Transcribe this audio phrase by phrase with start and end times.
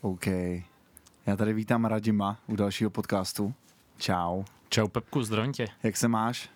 [0.00, 0.26] OK.
[1.26, 3.54] Já tady vítám Radima u dalšího podcastu.
[3.98, 4.42] Čau.
[4.68, 5.66] Čau Pepku, zdravím tě.
[5.82, 6.50] Jak se máš?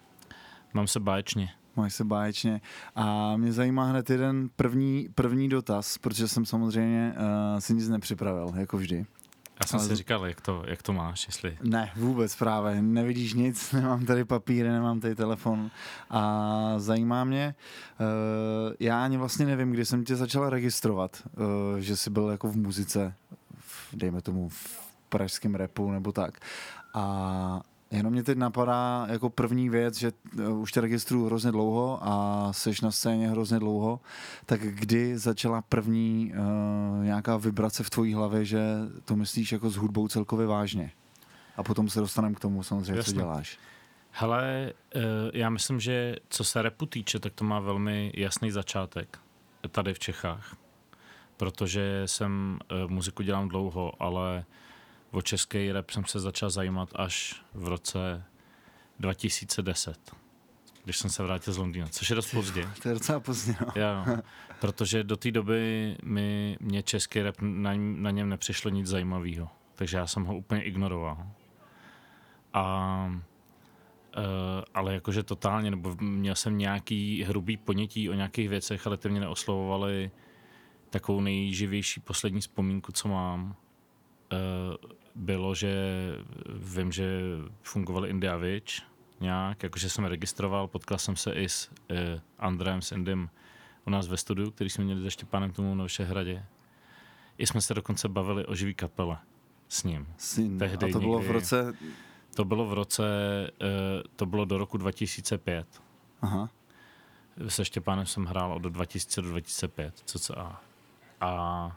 [0.74, 1.50] Mám se báječně.
[1.76, 2.60] Máš se báječně.
[2.94, 8.52] A mě zajímá hned jeden první, první dotaz, protože jsem samozřejmě uh, si nic nepřipravil,
[8.57, 9.07] jako vždy.
[9.61, 9.89] Já jsem Ale...
[9.89, 11.59] si říkal, jak to, jak to máš, jestli...
[11.62, 15.71] Ne, vůbec právě, nevidíš nic, nemám tady papíry, nemám tady telefon.
[16.11, 17.54] A zajímá mě,
[18.00, 22.48] uh, já ani vlastně nevím, kdy jsem tě začal registrovat, uh, že jsi byl jako
[22.48, 23.14] v muzice,
[23.59, 26.39] v, dejme tomu v pražském repu nebo tak.
[26.95, 30.12] A Jenom mě teď napadá jako první věc, že
[30.58, 34.01] už tě registruju hrozně dlouho a seš na scéně hrozně dlouho,
[34.47, 38.62] tak kdy začala první uh, nějaká vibrace v tvojí hlavě, že
[39.05, 40.92] to myslíš jako s hudbou celkově vážně?
[41.56, 43.12] A potom se dostaneme k tomu samozřejmě, Jasne.
[43.12, 43.59] co děláš.
[44.11, 49.19] Hele, uh, já myslím, že co se repu týče, tak to má velmi jasný začátek
[49.70, 50.56] tady v Čechách.
[51.37, 54.45] Protože jsem muziku dělám dlouho, ale
[55.15, 58.25] o český rap jsem se začal zajímat až v roce
[59.01, 60.17] 2010,
[60.84, 62.69] když jsem se vrátil z Londýna, což je dost pozdě.
[62.83, 63.73] To je docela pozdě, no.
[63.75, 64.06] Já,
[64.61, 69.97] protože do té doby mi, mě český rap, na, na něm nepřišlo nic zajímavého, takže
[69.97, 71.27] já jsem ho úplně ignoroval.
[72.53, 73.21] A
[74.17, 79.09] Uh, ale jakože totálně, nebo měl jsem nějaký hrubý ponětí o nějakých věcech, ale ty
[79.09, 80.11] mě neoslovovaly
[80.91, 83.56] takovou nejživější poslední vzpomínku, co mám,
[84.34, 85.75] Eh, bylo, že
[86.55, 87.20] vím, že
[87.62, 88.73] fungoval India Witch
[89.21, 91.97] nějak, jakože jsem registroval, potkal jsem se i s uh,
[92.39, 93.31] Andrem, s Indym
[93.87, 96.45] u nás ve studiu, který jsme měli se Štěpánem tomu na Všehradě.
[97.39, 99.19] I jsme se dokonce bavili o živý kapele
[99.69, 100.06] s ním.
[100.17, 100.59] Syn.
[100.59, 101.73] Tehdy a to bylo někdy, v roce...
[102.34, 103.05] To bylo v roce,
[103.62, 103.69] uh,
[104.17, 105.83] to bylo do roku 2005.
[106.23, 106.51] Aha.
[107.49, 110.61] Se Štěpánem jsem hrál od 2000 do 2005, cca.
[111.21, 111.77] A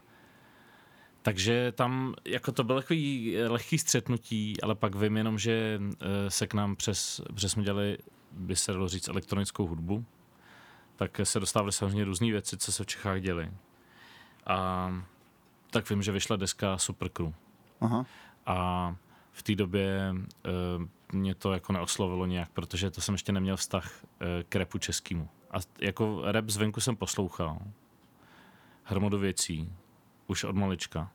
[1.28, 6.30] takže tam jako to bylo takový eh, lehký střetnutí, ale pak vím jenom, že eh,
[6.30, 7.98] se k nám přes, přes jsme dělali,
[8.32, 10.04] by se dalo říct, elektronickou hudbu,
[10.96, 13.50] tak se dostávaly samozřejmě různé věci, co se v Čechách děly.
[14.46, 14.90] A
[15.70, 17.32] tak vím, že vyšla deska Super Crew.
[17.80, 18.06] Aha.
[18.46, 18.96] A
[19.32, 23.90] v té době uh, mě to jako neoslovilo nějak, protože to jsem ještě neměl vztah
[24.04, 25.28] uh, k repu českému.
[25.50, 27.58] A jako rap zvenku jsem poslouchal.
[28.84, 29.72] Hromadu věcí,
[30.26, 31.10] už od malička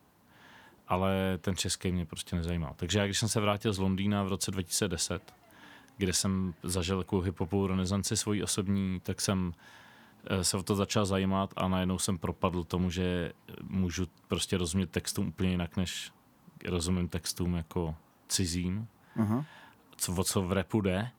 [0.88, 2.74] ale ten český mě prostě nezajímal.
[2.76, 5.34] Takže já, když jsem se vrátil z Londýna v roce 2010,
[5.98, 9.54] kde jsem zažil takovou hiphopovou renesanci svojí osobní, tak jsem
[10.28, 14.92] eh, se o to začal zajímat a najednou jsem propadl tomu, že můžu prostě rozumět
[14.92, 16.12] textům úplně jinak, než
[16.66, 17.96] rozumím textům jako
[18.28, 18.88] cizím.
[19.18, 19.46] Uh-huh.
[19.96, 21.10] Co, o co v repu jde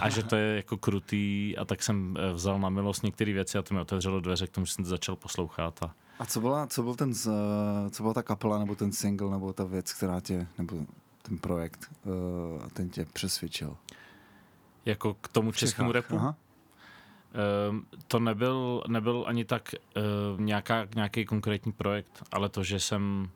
[0.00, 3.58] a že to je jako krutý a tak jsem eh, vzal na milost některé věci
[3.58, 6.40] a to mi otevřelo dveře k tomu, že jsem to začal poslouchat a a co
[6.40, 7.14] byla, co byl ten,
[7.90, 10.76] co byla ta kapela, nebo ten single, nebo ta věc, která tě, nebo
[11.22, 13.76] ten projekt, uh, ten tě přesvědčil?
[14.84, 16.16] Jako k tomu českému repu?
[16.16, 16.36] Aha.
[17.68, 17.76] Uh,
[18.06, 23.30] to nebyl, nebyl ani tak uh, nějaká, nějaký konkrétní projekt, ale to, že jsem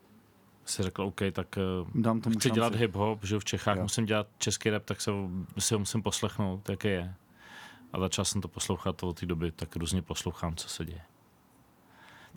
[0.65, 2.55] si řekl, OK, tak uh, Dám tomu chci šanci.
[2.55, 3.83] dělat hip-hop, že v Čechách jo.
[3.83, 5.11] musím dělat český rap, tak se,
[5.59, 7.15] si ho musím poslechnout, jaký je.
[7.93, 11.01] A začal jsem to poslouchat od té doby, tak různě poslouchám, co se děje.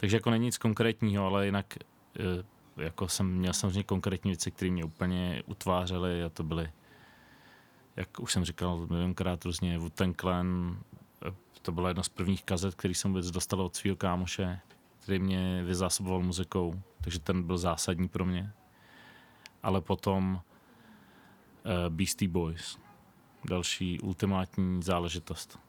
[0.02, 1.74] Takže jako není nic konkrétního, ale jinak
[2.20, 6.72] eh, jako jsem měl samozřejmě konkrétní věci, které mě úplně utvářely a to byly,
[7.96, 10.80] jak už jsem říkal milionkrát různě, wu Clan,
[11.28, 14.60] eh, to byla jedna z prvních kazet, který jsem vůbec dostal od svého kámoše,
[15.00, 18.54] který mě vyzásoboval muzikou, takže ten byl zásadní pro mě.
[19.64, 20.42] Ale potom
[21.66, 22.78] uh, Beastie Boys,
[23.50, 25.60] další ultimátní záležitost.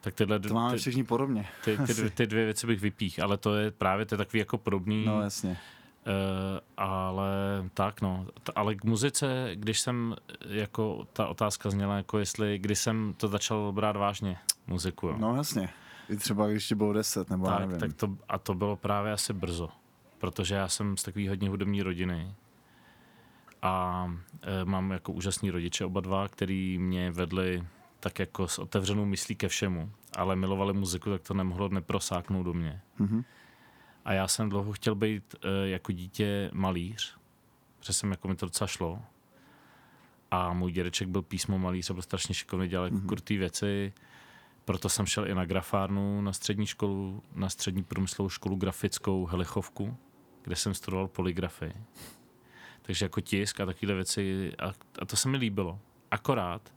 [0.00, 1.48] Tak tyhle, to máme ty, všichni podobně.
[1.64, 4.38] Ty, ty, ty, ty dvě věci bych vypích, ale to je právě to je takový
[4.38, 5.04] jako podobný.
[5.04, 5.50] No jasně.
[5.50, 5.56] Uh,
[6.76, 7.28] ale
[7.74, 10.16] tak no, T- ale k muzice, když jsem,
[10.48, 14.36] jako ta otázka zněla, jako jestli, kdy jsem to začal brát vážně,
[14.66, 15.16] muziku, jo.
[15.18, 15.68] No jasně,
[16.08, 17.78] i třeba když ti bylo deset, nebo tak, nevím.
[17.78, 19.68] Tak to, a to bylo právě asi brzo,
[20.18, 22.34] protože já jsem z takový hodně hudební rodiny
[23.62, 24.06] a
[24.42, 27.64] e, mám jako úžasný rodiče oba dva, který mě vedli
[28.00, 32.54] tak jako s otevřenou myslí ke všemu, ale milovali muziku, tak to nemohlo neprosáknout do
[32.54, 32.80] mě.
[33.00, 33.24] Mm-hmm.
[34.04, 37.16] A já jsem dlouho chtěl být uh, jako dítě malíř,
[37.78, 39.02] protože jsem jako mi to docela šlo.
[40.30, 43.06] A můj dědeček byl písmo malíř a byl strašně šikovný, dělal mm-hmm.
[43.06, 43.92] krutý věci.
[44.64, 49.96] Proto jsem šel i na grafárnu, na střední školu, na střední průmyslovou školu grafickou Helichovku,
[50.42, 51.72] kde jsem studoval poligrafii.
[52.82, 54.72] Takže jako tisk a takové věci a,
[55.02, 55.78] a to se mi líbilo.
[56.10, 56.75] Akorát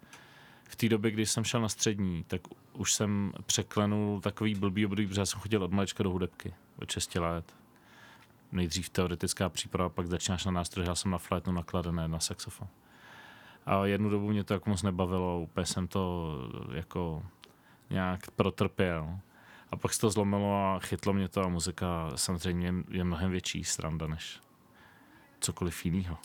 [0.70, 2.42] v té době, když jsem šel na střední, tak
[2.74, 7.16] už jsem překlenul takový blbý období, protože jsem chodil od malička do hudebky, od 6
[7.16, 7.56] let.
[8.52, 12.68] nejdřív teoretická příprava, pak začínáš na nástroj, já jsem na flétnu, na kladené, na saxofon.
[13.66, 16.36] A jednu dobu mě to jako moc nebavilo, úplně jsem to
[16.74, 17.24] jako
[17.90, 19.20] nějak protrpěl.
[19.72, 23.64] A pak se to zlomilo a chytlo mě to a muzika samozřejmě je mnohem větší
[23.64, 24.40] stranda než
[25.40, 26.18] cokoliv jiného.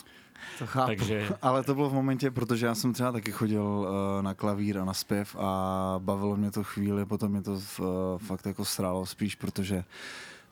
[0.59, 1.29] To chápu, Takže...
[1.41, 4.85] ale to bylo v momentě, protože já jsem třeba taky chodil uh, na klavír a
[4.85, 7.85] na zpěv a bavilo mě to chvíli, potom mě to uh,
[8.17, 9.83] fakt jako srálo spíš, protože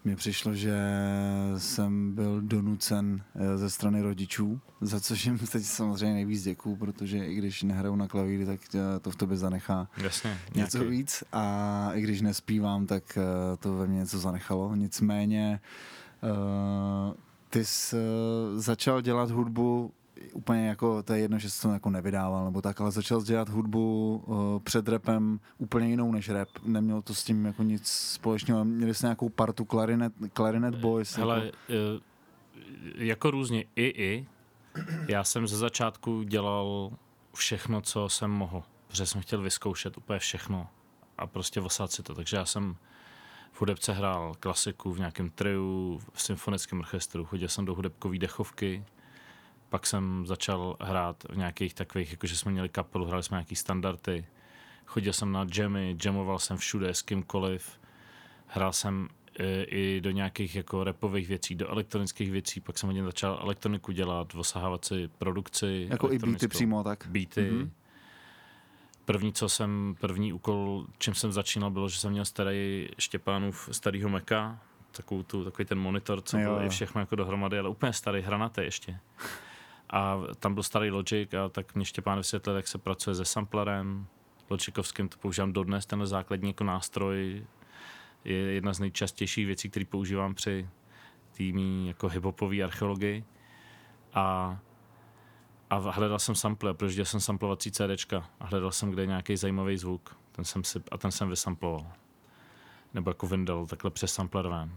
[0.06, 0.78] mně přišlo, že
[1.58, 7.26] jsem byl donucen eh, ze strany rodičů, za což jim teď samozřejmě nejvíc děkuju, protože
[7.26, 8.60] i když nehraju na klavíry, tak
[9.02, 10.92] to v tobě zanechá Jasně, něco nějaký.
[10.92, 13.18] víc a i když nespívám, tak
[13.60, 14.76] to ve mně něco zanechalo.
[14.76, 15.60] Nicméně
[16.24, 17.14] uh,
[17.54, 19.94] ty jsi uh, začal dělat hudbu
[20.34, 23.50] úplně jako, to je jedno, že jsi to jako nevydával nebo tak, ale začal dělat
[23.50, 26.50] hudbu uh, před repem úplně jinou než rap.
[26.64, 28.66] Nemělo to s tím jako nic společného.
[28.66, 31.18] Měli jste nějakou partu Clarinet, Clarinet Boys?
[31.18, 32.04] Hele, jako...
[32.96, 34.28] Jako různě i i.
[35.08, 36.92] Já jsem ze začátku dělal
[37.36, 40.68] všechno, co jsem mohl, protože jsem chtěl vyzkoušet úplně všechno
[41.18, 42.16] a prostě vosát si to.
[42.16, 42.76] Takže já jsem
[43.60, 48.84] hudebce hrál klasiku v nějakém triu, v symfonickém orchestru, chodil jsem do hudebkové dechovky,
[49.70, 54.26] pak jsem začal hrát v nějakých takových, jakože jsme měli kapelu, hráli jsme nějaký standardy,
[54.86, 57.80] chodil jsem na jammy, jamoval jsem všude s kýmkoliv,
[58.48, 59.08] hrál jsem
[59.40, 63.92] e, i do nějakých jako repových věcí, do elektronických věcí, pak jsem hodně začal elektroniku
[63.92, 65.88] dělat, osahávat si produkci.
[65.90, 67.08] Jako i beaty přímo, tak?
[67.10, 67.52] Beaty.
[67.52, 67.70] Mm-hmm.
[69.06, 74.10] První, co jsem, první úkol, čím jsem začínal, bylo, že jsem měl starý Štěpánův starýho
[74.10, 74.60] Meka,
[74.92, 78.22] takovou tu, takový ten monitor, co jo, byl i všechno jako dohromady, ale úplně starý,
[78.22, 79.00] hranatý ještě.
[79.90, 84.08] A tam byl starý Logic a tak mě Štěpán vysvětlil, jak se pracuje se samplerem.
[84.50, 87.46] Logikovským to používám dodnes, ten základní jako nástroj
[88.26, 90.70] je jedna z nejčastějších věcí, které používám při
[91.34, 93.24] týmí jako hiphopové archeologii.
[94.14, 94.58] A
[95.74, 99.78] a hledal jsem sample, projížděl jsem samplovací CDčka a hledal jsem, kde je nějaký zajímavý
[99.78, 100.18] zvuk.
[100.32, 101.88] Ten jsem si, a ten jsem vysamploval.
[102.94, 104.72] Nebo jako vyndal takhle přes samplerován.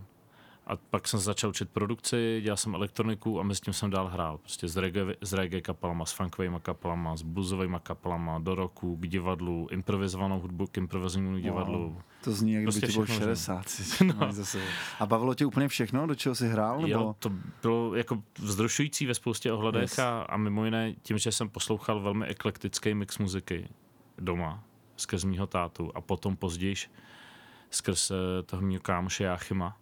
[0.67, 4.39] A pak jsem začal učit produkci, dělal jsem elektroniku a mezi tím jsem dál hrál.
[4.39, 9.07] Prostě s reggae, s reggae kapelama, s funkovými kapelama, s bluesovými kapelama, do roku, k
[9.07, 11.79] divadlu, improvizovanou hudbu k improvizovanému divadlu.
[11.79, 12.03] Wow.
[12.25, 13.65] To zní, jak prostě by ti bylo 60.
[14.05, 14.31] No.
[15.01, 16.77] A bavilo tě úplně všechno, do čeho jsi hrál?
[16.77, 16.89] Nebo?
[16.89, 17.31] Jo, to
[17.63, 19.99] bylo jako vzrušující ve spoustě ohledech yes.
[19.99, 23.69] a, a mimo jiné tím, že jsem poslouchal velmi eklektický mix muziky
[24.19, 24.65] doma
[24.97, 26.75] skrz mýho tátu a potom později
[27.71, 29.77] skrz eh, toho mýho kámoše Jáchyma,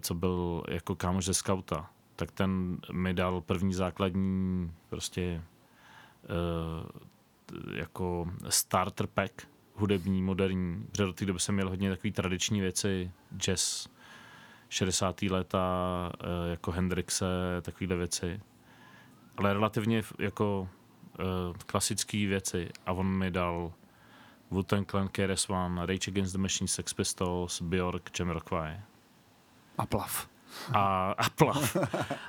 [0.00, 5.42] co byl jako kámoš ze skauta, tak ten mi dal první základní prostě
[6.22, 6.86] uh,
[7.74, 13.10] jako starter pack hudební, moderní, protože do té doby jsem měl hodně takový tradiční věci,
[13.36, 13.88] jazz,
[14.68, 15.22] 60.
[15.22, 15.62] léta,
[16.20, 17.26] uh, jako Hendrixe,
[17.62, 18.40] takovéhle věci.
[19.36, 20.68] Ale relativně jako
[21.66, 23.72] klasické věci a on mi dal
[24.50, 28.80] Wu-Tang Clan, KRS-One, Rage Against the Machine, Sex Pistols, Bjork, Jamiroquai.
[29.78, 30.28] A plav.
[30.72, 31.76] A, a plav.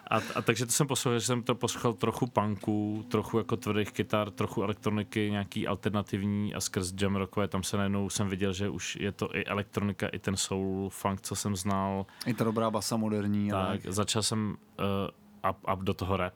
[0.07, 3.91] A, a, takže to jsem poslouchal, že jsem to poslouchal trochu punku, trochu jako tvrdých
[3.91, 8.69] kytar, trochu elektroniky, nějaký alternativní a skrz jam rockové, tam se najednou jsem viděl, že
[8.69, 12.05] už je to i elektronika, i ten soul funk, co jsem znal.
[12.25, 13.49] I ta dobrá basa moderní.
[13.49, 13.79] Tak, ale...
[13.87, 16.33] začal jsem uh, up, up do toho rap.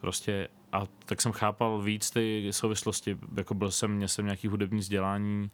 [0.00, 4.78] Prostě a tak jsem chápal víc ty souvislosti, jako byl jsem, měl jsem nějaký hudební
[4.78, 5.50] vzdělání,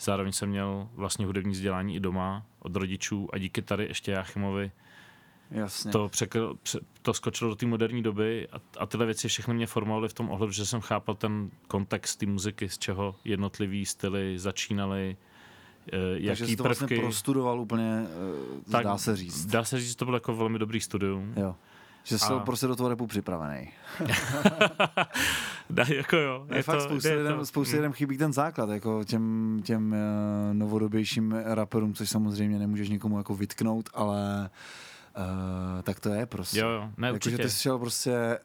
[0.00, 4.72] Zároveň jsem měl vlastně hudební vzdělání i doma od rodičů a díky tady ještě Jáchymovi
[5.50, 5.92] Jasně.
[5.92, 9.66] To, překl, pře, to skočilo do té moderní doby a, a tyhle věci všechny mě
[9.66, 14.38] formovaly v tom ohledu, že jsem chápal ten kontext té muziky, z čeho jednotlivý styly
[14.38, 15.16] začínaly,
[15.92, 16.94] eh, jaký Takže jsi to vlastně prvky.
[16.94, 18.06] vlastně prostudoval úplně,
[18.66, 19.46] eh, tak, dá se říct.
[19.46, 21.34] Dá se říct, že to bylo jako velmi dobrý studium.
[21.36, 21.56] Jo.
[22.06, 22.38] Že jsi a...
[22.38, 23.70] prostě do toho repu připravený.
[25.70, 26.46] da, jako jo.
[26.50, 27.46] Je, je fakt to, spoustu, lidem, to...
[27.46, 33.18] spoustu lidem chybí ten základ, jako těm, těm uh, novodobějším raperům, což samozřejmě nemůžeš nikomu
[33.18, 34.50] jako vytknout, ale
[35.18, 36.60] Uh, tak to je prostě.
[36.60, 38.38] Jo, jo, ne, jako, že ty jsi šel prostě,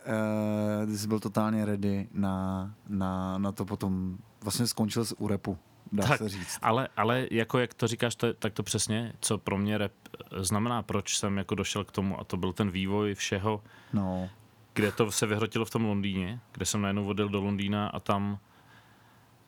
[0.84, 5.28] uh, ty jsi byl totálně ready na, na, na to potom, vlastně skončil jsi u
[5.28, 5.58] repu
[5.92, 6.60] dá tak, se říct.
[6.62, 9.92] Ale, ale jako jak to říkáš, to, tak to přesně, co pro mě rap
[10.38, 14.30] znamená, proč jsem jako došel k tomu a to byl ten vývoj všeho, no.
[14.74, 18.40] kde to se vyhrotilo v tom Londýně, kde jsem najednou odjel do Londýna a tam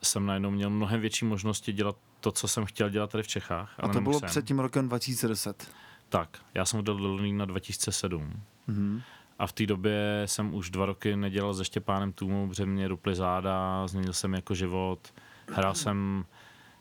[0.03, 3.73] jsem najednou měl mnohem větší možnosti dělat to, co jsem chtěl dělat tady v Čechách.
[3.77, 4.29] A to bylo jsem.
[4.29, 5.71] před tím rokem 2010.
[6.09, 8.41] Tak, já jsem odjel do Londýna 2007.
[8.69, 9.01] Mm-hmm.
[9.39, 13.15] A v té době jsem už dva roky nedělal se Štěpánem Tůmou, protože mě ruply
[13.15, 15.13] záda, změnil jsem jako život
[15.51, 16.25] Hrál jsem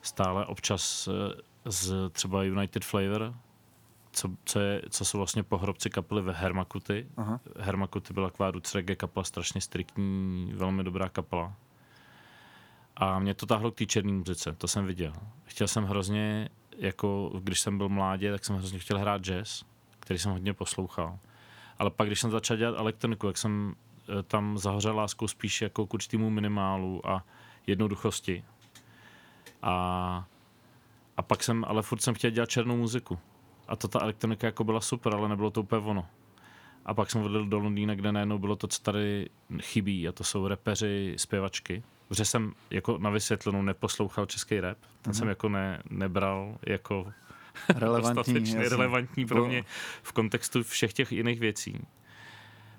[0.02, 1.08] stále občas
[1.64, 3.34] z třeba United Flavor,
[4.12, 7.06] co, co, je, co jsou vlastně pohrobci kapely ve Hermakuty.
[7.16, 7.40] Aha.
[7.58, 11.54] Hermakuty byla taková reggae kapela, strašně striktní, velmi dobrá kapela.
[12.96, 15.12] A mě to táhlo k té černé muzice, to jsem viděl.
[15.44, 19.64] Chtěl jsem hrozně, jako když jsem byl mládě, tak jsem hrozně chtěl hrát jazz,
[20.00, 21.18] který jsem hodně poslouchal.
[21.78, 23.74] Ale pak, když jsem začal dělat elektroniku, jak jsem
[24.18, 27.24] eh, tam zahořel láskou spíš jako k určitému minimálu a
[27.66, 28.44] jednoduchosti.
[29.62, 30.26] A,
[31.16, 33.18] a pak jsem, ale furt jsem chtěl dělat černou muziku.
[33.68, 36.06] A to ta elektronika jako byla super, ale nebylo to úplně ono.
[36.84, 39.28] A pak jsem odjel do Londýna, kde najednou bylo to, co tady
[39.60, 41.82] chybí, a to jsou repeři, zpěvačky.
[42.08, 45.18] Protože jsem jako na vysvětlenou neposlouchal český rap, ten mm-hmm.
[45.18, 47.12] jsem jako ne, nebral jako
[47.68, 49.64] relevantní, relevantní pro mě
[50.02, 51.86] v kontextu všech těch jiných věcí.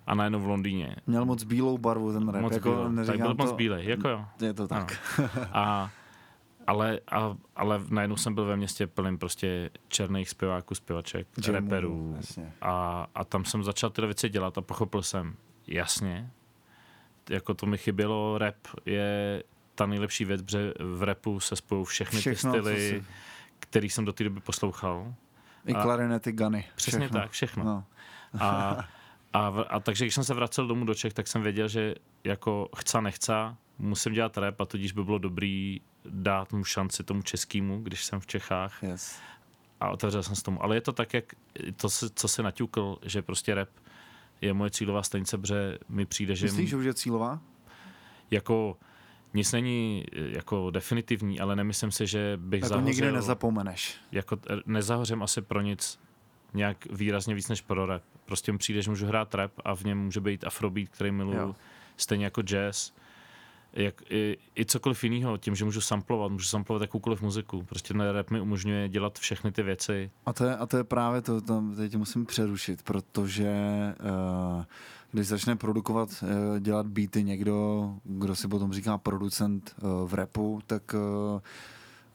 [0.07, 0.95] A najednou v Londýně.
[1.07, 2.41] Měl moc bílou barvu ten rap.
[2.41, 2.91] Moc jako.
[3.05, 3.43] Tak byl to...
[3.43, 4.25] moc bílej, jako jo.
[4.41, 4.99] Je to tak.
[5.19, 5.29] No.
[5.53, 5.91] A
[6.67, 12.17] ale, a, ale najednou jsem byl ve městě plným prostě černých zpěváků, zpěvaček, Jamu, reperů.
[12.61, 15.35] A, a tam jsem začal tyhle věci dělat a pochopil jsem,
[15.67, 16.31] jasně,
[17.29, 18.55] jako to mi chybělo, rap
[18.85, 19.43] je
[19.75, 23.03] ta nejlepší věc, protože v repu se spojují všechny Všechno, ty styly,
[23.59, 25.13] který jsem do té doby poslouchal.
[25.65, 26.65] I a, klarnety, gany.
[26.75, 27.19] Přesně všechno.
[27.19, 27.63] tak, všechno.
[27.63, 27.83] No.
[28.39, 28.77] A,
[29.33, 32.69] a, a takže když jsem se vracel domů do Čech, tak jsem věděl, že jako
[32.77, 33.33] chce, nechce,
[33.79, 38.19] musím dělat rap a tudíž by bylo dobrý dát mu šanci tomu českému, když jsem
[38.19, 38.83] v Čechách.
[38.83, 39.19] Yes.
[39.79, 40.63] A otevřel jsem s tomu.
[40.63, 41.25] Ale je to tak, jak
[41.75, 43.69] to, co se naťukl, že prostě rap
[44.41, 46.45] je moje cílová stanice, protože mi přijde, že...
[46.45, 47.39] Myslíš, že už je cílová?
[48.31, 48.77] Jako
[49.33, 52.87] nic není jako definitivní, ale nemyslím si, že bych jako zahořel...
[52.87, 53.97] nikdy nezapomeneš.
[54.11, 55.99] Jako nezahořím asi pro nic
[56.53, 58.03] nějak výrazně víc než pro rap.
[58.25, 61.55] Prostě mi přijde, že můžu hrát rap a v něm může být afrobeat, který miluju,
[61.97, 62.91] stejně jako jazz
[63.73, 67.63] jak, i, i cokoliv jiného, tím, že můžu samplovat, můžu samplovat jakoukoliv muziku.
[67.63, 70.11] Prostě ten rap mi umožňuje dělat všechny ty věci.
[70.25, 73.53] A to je, a to je právě to, to teď musím přerušit, protože
[74.57, 74.63] uh,
[75.11, 80.61] když začne produkovat, uh, dělat beaty někdo, kdo si potom říká producent uh, v repu,
[80.67, 81.41] tak uh,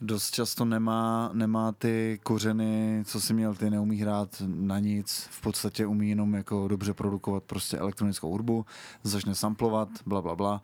[0.00, 5.40] dost často nemá, nemá ty kořeny, co si měl, ty neumí hrát na nic, v
[5.40, 8.66] podstatě umí jenom jako dobře produkovat prostě elektronickou hudbu,
[9.02, 10.62] začne samplovat, bla, bla, bla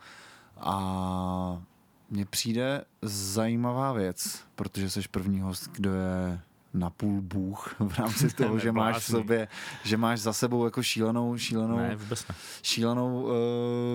[0.57, 1.61] a
[2.09, 6.39] mně přijde zajímavá věc, protože jsi první host, kdo je
[6.75, 9.47] na půl bůh v rámci toho, že máš v sobě,
[9.83, 12.35] že máš za sebou jako šílenou, šílenou, ne, vůbec ne.
[12.61, 13.31] šílenou uh,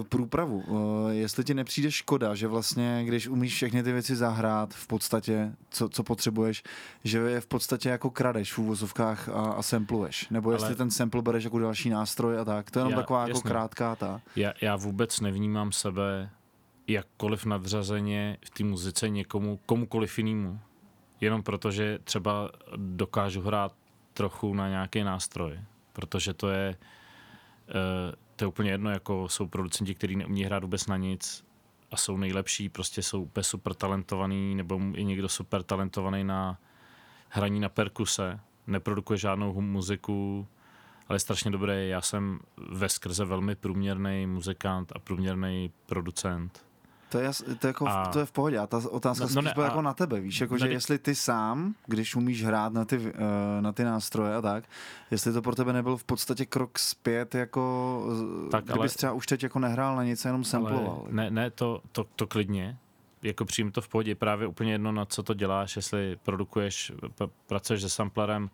[0.08, 0.64] průpravu.
[0.66, 5.52] Uh, jestli ti nepřijde škoda, že vlastně, když umíš všechny ty věci zahrát v podstatě,
[5.70, 6.62] co, co potřebuješ,
[7.04, 10.28] že je v podstatě jako kradeš v úvozovkách a, a sampluješ.
[10.30, 10.76] Nebo jestli Ale...
[10.76, 12.70] ten sample bereš jako další nástroj a tak.
[12.70, 13.38] To je jenom já, taková jako jasný.
[13.38, 14.20] jako krátká ta.
[14.36, 16.30] Já, já vůbec nevnímám sebe
[16.92, 20.60] jakkoliv nadřazeně v té muzice někomu, komukoliv jinému.
[21.20, 23.72] Jenom proto, že třeba dokážu hrát
[24.14, 25.60] trochu na nějaký nástroj.
[25.92, 26.76] Protože to je,
[27.68, 31.44] uh, to je úplně jedno, jako jsou producenti, kteří neumí hrát vůbec na nic
[31.90, 36.58] a jsou nejlepší, prostě jsou úplně super talentovaný, nebo je někdo super talentovaný na
[37.28, 40.46] hraní na perkuse, neprodukuje žádnou muziku,
[41.08, 41.88] ale je strašně dobrý.
[41.88, 42.38] Já jsem
[42.70, 46.69] ve skrze velmi průměrný muzikant a průměrný producent.
[47.10, 48.06] To je, to, je jako, a...
[48.06, 48.58] to je v pohodě.
[48.58, 50.98] A ta otázka no, no ne, byla jako na tebe, víš, jako, že ne, jestli
[50.98, 53.12] ty sám, když umíš hrát na ty, uh,
[53.60, 54.64] na ty nástroje a tak,
[55.10, 58.04] jestli to pro tebe nebyl v podstatě krok zpět, jako
[58.50, 61.06] tak, kdybys ale, třeba už teď jako nehrál na nic, jenom samploval.
[61.10, 62.76] Ne, ne, to, to, to klidně,
[63.22, 66.92] jako přijím to v pohodě, právě úplně jedno, na co to děláš, jestli produkuješ,
[67.46, 68.50] pracuješ se samplerem,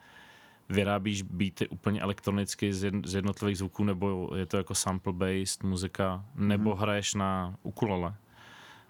[0.68, 6.74] vyrábíš beaty úplně elektronicky z, z jednotlivých zvuků, nebo je to jako sample-based muzika, nebo
[6.74, 6.78] mm-hmm.
[6.78, 8.14] hraješ na ukulele.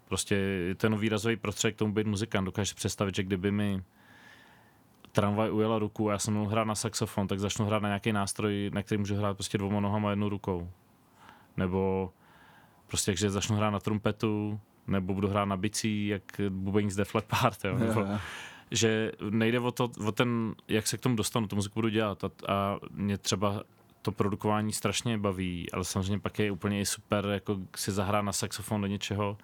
[0.08, 0.36] Prostě
[0.76, 2.44] ten výrazový prostředek k tomu být muzikant.
[2.44, 3.82] Dokážeš představit, že kdyby mi
[5.12, 8.12] tramvaj ujela ruku a já jsem mohl hrát na saxofon, tak začnu hrát na nějaký
[8.12, 10.70] nástroj, na který můžu hrát prostě dvouma nohama a jednou rukou.
[11.56, 12.12] Nebo
[12.86, 17.14] prostě, že začnu hrát na trumpetu, nebo budu hrát na bicí, jak bubeník z Def
[17.14, 17.78] Leppard, jo?
[17.78, 18.22] Nebo, yeah.
[18.70, 22.24] že nejde o, to, o ten, jak se k tomu dostanu, tu muziku budu dělat
[22.24, 23.62] a, a mě třeba
[24.02, 28.32] to produkování strašně baví, ale samozřejmě pak je úplně i super jako si zahrát na
[28.32, 29.38] saxofon do něčeho,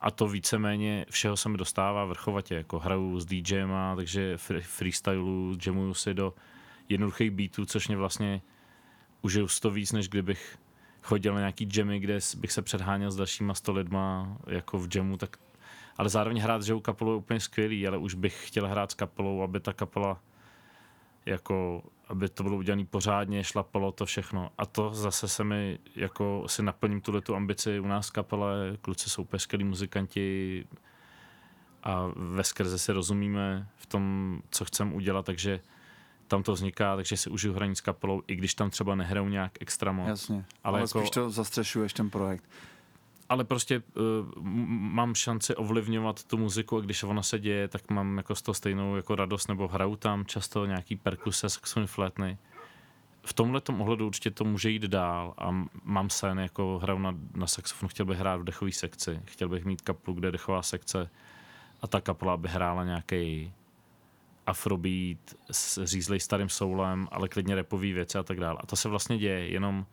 [0.00, 5.94] a to víceméně všeho se mi dostává vrchovatě, jako hraju s DJem, takže freestylu, jamuju
[5.94, 6.34] si do
[6.88, 8.42] jednoduchých beatů, což mě vlastně
[9.22, 10.58] užiju to víc, než kdybych
[11.02, 15.16] chodil na nějaký jammy, kde bych se předháněl s dalšíma sto lidma jako v jamu,
[15.16, 15.36] tak
[15.98, 19.42] ale zároveň hrát s kapelou je úplně skvělý, ale už bych chtěl hrát s kapelou,
[19.42, 20.20] aby ta kapela
[21.26, 24.50] jako aby to bylo udělané pořádně, šlapalo to všechno.
[24.58, 28.76] A to zase se mi, jako si naplním tuhle tu ambici u nás v kapele,
[28.80, 30.64] kluci jsou peskylí muzikanti
[31.82, 35.60] a ve skrze si rozumíme v tom, co chcem udělat, takže
[36.28, 39.52] tam to vzniká, takže si užiju hraní s kapelou, i když tam třeba nehrajou nějak
[39.60, 40.08] extra moc.
[40.08, 42.44] Jasně, ale, ale jako, spíš to zastřešuješ ten projekt.
[43.30, 48.16] Ale prostě uh, mám šanci ovlivňovat tu muziku a když ona se děje, tak mám
[48.16, 52.38] jako z toho stejnou jako radost, nebo hraju tam často nějaký perkuse, saxofony, flétny.
[53.22, 57.46] V tomhle ohledu určitě to může jít dál a mám sen, jako hraju na, na
[57.46, 61.10] saxofon, chtěl bych hrát v dechové sekci, chtěl bych mít kaplu, kde je dechová sekce
[61.82, 63.52] a ta kapela by hrála nějaký
[64.46, 65.18] afrobeat
[65.50, 68.58] s řízlej starým soulem, ale klidně repový věci a tak dále.
[68.60, 69.86] A to se vlastně děje, jenom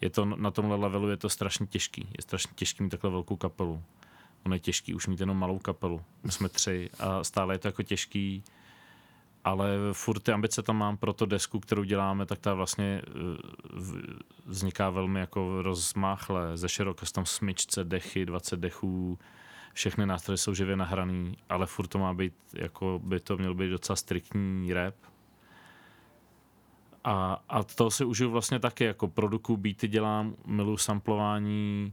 [0.00, 2.08] je to na tomhle levelu je to strašně těžký.
[2.18, 3.82] Je strašně těžký mít takhle velkou kapelu.
[4.46, 6.00] Ono je těžký už mít jenom malou kapelu.
[6.22, 8.44] My jsme tři a stále je to jako těžký,
[9.44, 13.10] ale furt ty ambice tam mám pro to desku, kterou děláme, tak ta vlastně eh,
[14.46, 16.56] vzniká velmi jako rozmáchle.
[16.56, 19.18] Ze široka tam smyčce, dechy, 20 dechů,
[19.72, 23.68] všechny nástroje jsou živě nahraný, ale furt to má být, jako by to měl být
[23.68, 24.94] docela striktní rap.
[27.08, 31.92] A, a to si užiju vlastně taky, jako produku, beaty dělám, miluji samplování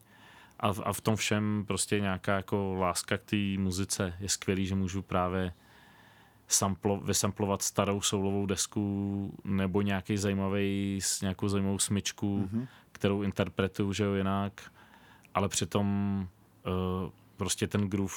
[0.60, 4.75] a, a v tom všem prostě nějaká jako láska k té muzice je skvělý, že
[4.75, 5.53] můžu právě
[6.48, 12.67] samplo, vysamplovat starou soulovou desku nebo nějaký zajímavý, nějakou zajímavou smyčku, mm-hmm.
[12.91, 14.72] kterou interpretuju, že jo, jinak,
[15.34, 15.88] ale přitom
[16.65, 18.13] uh, prostě ten groove,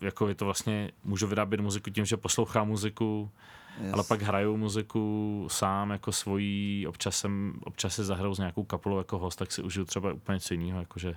[0.00, 3.30] jako je to vlastně, můžu vyrábět muziku tím, že poslouchám muziku,
[3.82, 3.92] yes.
[3.92, 8.98] ale pak hraju muziku sám jako svojí, občas, jsem, občas se zahraju s nějakou kapelou
[8.98, 11.14] jako host, tak si užiju třeba úplně něco jiného, jakože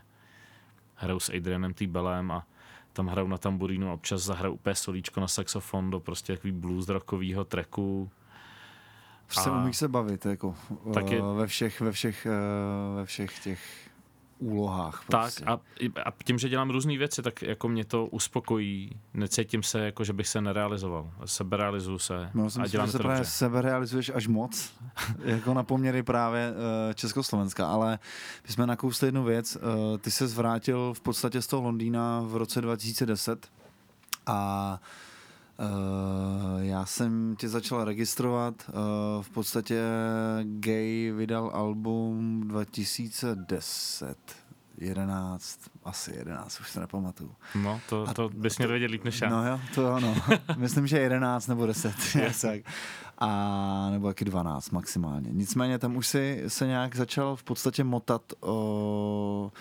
[0.96, 1.88] hraju s Adrianem T.
[1.88, 2.48] Bellem a
[2.94, 6.90] tam hraju na tamburínu a občas zahraju úplně solíčko na saxofon do prostě takový blues
[6.90, 8.12] rockovýho tracku.
[9.26, 10.56] Prostě umíš se bavit, jako
[10.94, 13.90] taky, ve všech, ve všech, eh, ve všech těch
[14.44, 15.04] úlohách.
[15.08, 15.46] Prostě.
[15.46, 15.60] Tak
[15.96, 18.90] a, a tím, že dělám různé věci, tak jako mě to uspokojí.
[19.14, 21.12] Necítím se, jako že bych se nerealizoval.
[21.26, 24.74] Seberealizuju se no, a dělám si, to právě seberealizuješ až moc,
[25.26, 28.00] jako na poměry právě uh, Československa, ale
[28.48, 29.56] my jsme nakousli jednu věc.
[29.56, 33.48] Uh, ty se zvrátil v podstatě z toho Londýna v roce 2010
[34.26, 35.04] a Uh,
[36.58, 38.56] já jsem tě začal registrovat.
[38.68, 39.82] Uh, v podstatě
[40.44, 44.18] Gay vydal album 2010.
[44.78, 47.36] 11, asi 11, už se nepamatuju.
[47.56, 49.30] No, to, to bys měl vědět líp než já.
[49.30, 50.16] No jo, to ano.
[50.58, 51.94] Myslím, že 11 nebo 10.
[52.42, 52.62] tak.
[53.18, 55.30] A, nebo jaký 12 maximálně.
[55.32, 59.52] Nicméně tam už si se nějak začal v podstatě motat o,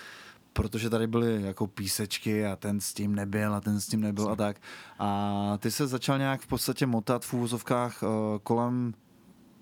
[0.53, 4.29] protože tady byly jako písečky a ten s tím nebyl a ten s tím nebyl
[4.29, 4.57] a tak.
[4.99, 8.09] A ty se začal nějak v podstatě motat v úvozovkách uh,
[8.43, 8.93] kolem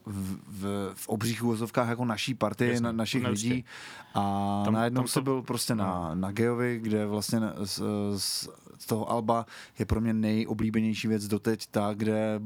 [0.06, 3.50] v, v, v obřích úvozovkách jako naší party, na, našich Nevždy.
[3.50, 3.66] lidí
[4.14, 5.12] a tam, najednou tam to...
[5.12, 6.16] se byl prostě na, no.
[6.16, 7.82] na Geovi, kde vlastně z,
[8.18, 8.50] z,
[8.80, 9.46] z toho Alba
[9.80, 12.40] je pro mě nejoblíbenější věc doteď ta, kde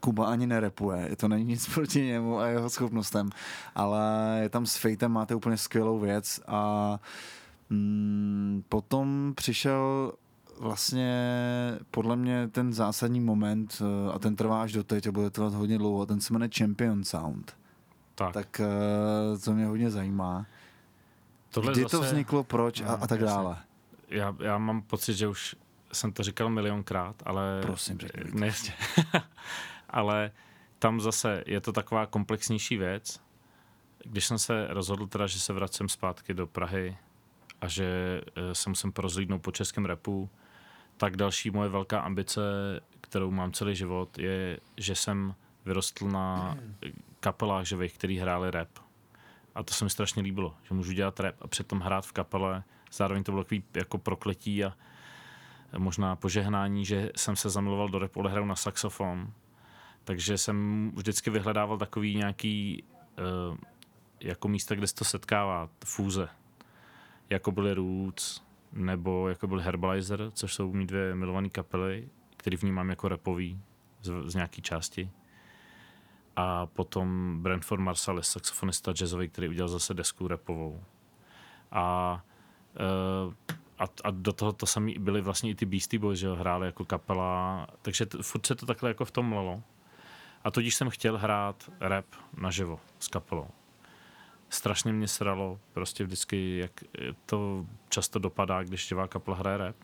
[0.00, 3.30] Kuba ani nerepuje, je to není nic proti němu a jeho schopnostem,
[3.74, 6.98] ale je tam s Fejtem, máte úplně skvělou věc a
[7.72, 10.12] mm, potom přišel
[10.60, 11.12] vlastně
[11.90, 15.54] podle mě ten zásadní moment eh, a ten trvá až do teď a bude trvat
[15.54, 17.56] hodně dlouho, ten se jmenuje Champion Sound.
[18.14, 18.34] Tak.
[18.34, 20.46] Tak eh, to mě hodně zajímá.
[21.50, 21.96] Tohle Kdy zase...
[21.96, 23.56] to vzniklo, proč a, a tak dále.
[24.08, 25.56] Já, já mám pocit, že už
[25.92, 27.60] jsem to říkal milionkrát, ale...
[27.62, 28.40] Prosím, řekni.
[28.40, 28.52] Ne,
[29.90, 30.30] ale
[30.78, 33.20] tam zase je to taková komplexnější věc.
[34.04, 36.96] Když jsem se rozhodl teda, že se vracím zpátky do Prahy
[37.62, 40.30] a že eh, se musím porozlídnout po českém repu,
[40.96, 42.40] tak další moje velká ambice,
[43.00, 46.58] kterou mám celý život, je, že jsem vyrostl na
[47.20, 48.68] kapelách živých, který hráli rap.
[49.54, 52.62] A to se mi strašně líbilo, že můžu dělat rap a přitom hrát v kapele.
[52.92, 54.74] Zároveň to bylo takový jako prokletí a
[55.78, 59.32] možná požehnání, že jsem se zamiloval do ale hraju na saxofon.
[60.04, 62.84] Takže jsem vždycky vyhledával takový nějaký
[63.50, 63.56] uh,
[64.20, 66.28] jako místa, kde se to setkává, fůze.
[67.32, 68.42] Jako byly Roots,
[68.72, 73.60] nebo jako byl Herbalizer, což jsou mý dvě milované kapely, které vnímám jako repový
[74.02, 75.10] z, z nějaké části.
[76.36, 80.84] A potom Brentford Marsalis, saxofonista jazzový, který udělal zase desku repovou.
[81.70, 82.24] A,
[83.26, 83.34] uh,
[83.78, 86.84] a, a do toho to samý byly vlastně i ty Beastie Boys, že hráli jako
[86.84, 89.62] kapela, takže t, furt se to takhle jako v tom mlelo.
[90.44, 93.48] A tudíž jsem chtěl hrát rap naživo s kapelou
[94.52, 96.84] strašně mě sralo prostě vždycky, jak
[97.26, 99.76] to často dopadá, když živá kapela hraje rap.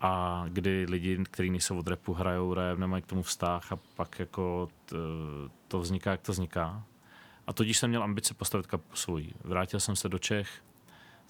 [0.00, 4.18] A kdy lidi, kteří nejsou od repu, hrajou rap, nemají k tomu vztah a pak
[4.18, 4.68] jako
[5.68, 6.84] to, vzniká, jak to vzniká.
[7.46, 9.32] A tudíž jsem měl ambice postavit kapelu svůj.
[9.44, 10.64] Vrátil jsem se do Čech,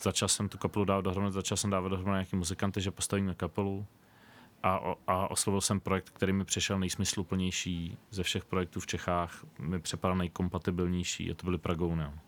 [0.01, 3.87] začal jsem tu kapelu dávat dohromady, začal jsem dávat dohromady nějaký muzikanty, že postavíme kapelu.
[4.63, 9.81] A, a oslovil jsem projekt, který mi přišel nejsmysluplnější ze všech projektů v Čechách, mi
[9.81, 12.19] připadal nejkompatibilnější a to byly Prague Union.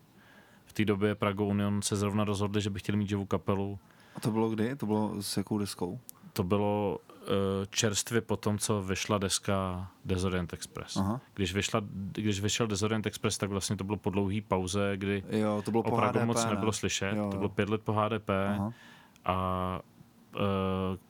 [0.66, 3.78] V té době Prague Union se zrovna rozhodli, že by chtěli mít živou kapelu.
[4.16, 4.76] A to bylo kdy?
[4.76, 6.00] To bylo s jakou deskou?
[6.32, 7.26] To bylo uh,
[7.70, 10.96] čerstvě po tom, co vyšla deska Desorient Express.
[10.96, 11.20] Aha.
[11.34, 11.80] Když, vyšla,
[12.12, 15.82] když vyšel Desorient Express, tak vlastně to bylo po dlouhý pauze, kdy jo, to bylo
[15.82, 16.50] opravdu po HDP, moc ne?
[16.50, 17.16] nebylo slyšet.
[17.16, 17.30] Jo, jo.
[17.30, 18.72] To bylo pět let po HDP Aha.
[19.24, 19.80] a
[20.34, 20.40] uh,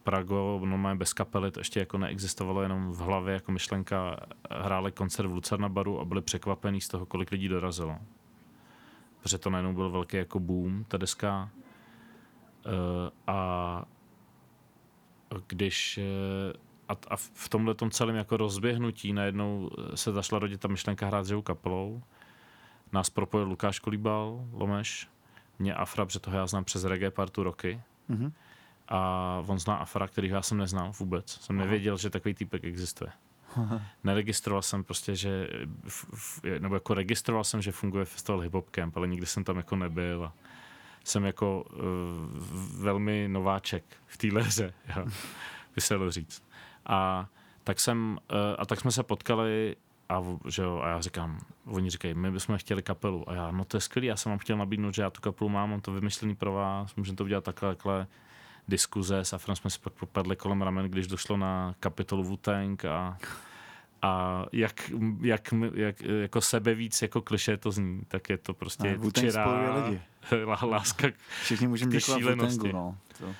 [0.02, 4.16] Prago, no bez kapely, to ještě jako neexistovalo jenom v hlavě jako myšlenka,
[4.50, 7.98] hráli koncert v Lucerna baru a byli překvapení z toho, kolik lidí dorazilo.
[9.22, 11.50] Protože to najednou byl velký jako boom, ta deska.
[12.66, 12.72] Uh,
[13.26, 13.84] a
[15.46, 16.00] když
[16.88, 21.24] a, a v tomhle tom celém jako rozběhnutí najednou se zašla rodit ta myšlenka hrát
[21.24, 22.02] s kapelou.
[22.92, 25.08] Nás propojil Lukáš Kolíbal, Lomeš,
[25.58, 27.80] mě Afra, protože toho já znám přes reggae partu roky.
[28.10, 28.32] Mm-hmm.
[28.88, 31.30] A on zná Afra, který já jsem neznal vůbec.
[31.40, 31.64] Jsem Aha.
[31.64, 33.10] nevěděl, že takový týpek existuje.
[33.56, 33.82] Aha.
[34.04, 35.48] Neregistroval jsem prostě, že,
[36.58, 39.76] nebo jako registroval jsem, že funguje festival Hip Hop Camp, ale nikdy jsem tam jako
[39.76, 40.24] nebyl.
[40.24, 40.32] A
[41.04, 41.80] jsem jako uh,
[42.82, 44.74] velmi nováček v té hře,
[45.74, 46.42] by se dalo říct.
[46.86, 47.28] A
[47.64, 49.76] tak jsem, uh, a tak jsme se potkali
[50.08, 53.30] a, že jo, a já říkám, oni říkají, my bychom chtěli kapelu.
[53.30, 55.48] A já, no to je skvělý, já jsem vám chtěl nabídnout, že já tu kapelu
[55.48, 58.06] mám, mám to vymyšlený pro vás, můžeme to udělat takhle, takhle
[58.68, 59.18] diskuze.
[59.18, 62.38] S Afrem jsme si pak popadli kolem ramen, když došlo na kapitolu wu
[62.90, 63.18] a
[64.04, 68.98] a jak, jak, jak, jako sebe víc jako kliše to zní, tak je to prostě
[69.86, 70.02] lidi.
[70.62, 71.08] láska
[71.42, 72.72] Všichni můžeme děkovat šílenosti.
[72.72, 72.98] No.
[73.18, 73.34] To.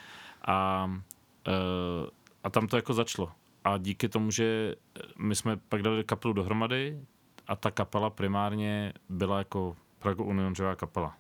[0.44, 0.90] A,
[1.48, 2.08] uh,
[2.44, 3.32] a tam to jako začalo.
[3.64, 4.74] A díky tomu, že
[5.18, 7.00] my jsme pak dali kapelu dohromady
[7.46, 11.16] a ta kapela primárně byla jako Prago Unionžová kapela.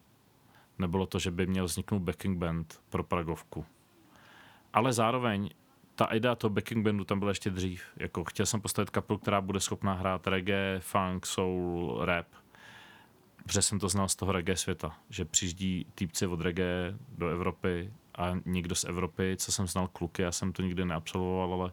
[0.78, 3.64] Nebylo to, že by měl vzniknout backing band pro Pragovku.
[4.74, 5.50] Ale zároveň
[5.94, 7.84] ta idea toho backing bandu tam byla ještě dřív.
[7.96, 12.26] Jako chtěl jsem postavit kapelu, která bude schopná hrát reggae, funk, soul, rap.
[13.42, 17.92] Protože jsem to znal z toho reggae světa, že přijíždí týpci od reggae do Evropy
[18.18, 21.72] a někdo z Evropy, co jsem znal kluky, já jsem to nikdy neabsolvoval, ale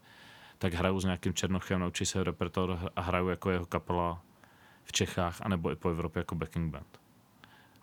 [0.58, 4.22] tak hraju s nějakým Černochem, naučí se repertoár a hraju jako jeho kapela
[4.84, 7.02] v Čechách, anebo i po Evropě jako backing band.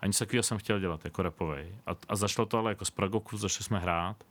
[0.01, 1.75] A nic takového jsem chtěl dělat, jako rapovej.
[1.87, 4.25] A, a zašlo to ale jako z Pragoku, začali jsme hrát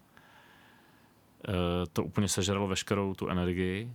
[1.93, 3.91] to úplně sežralo veškerou tu energii.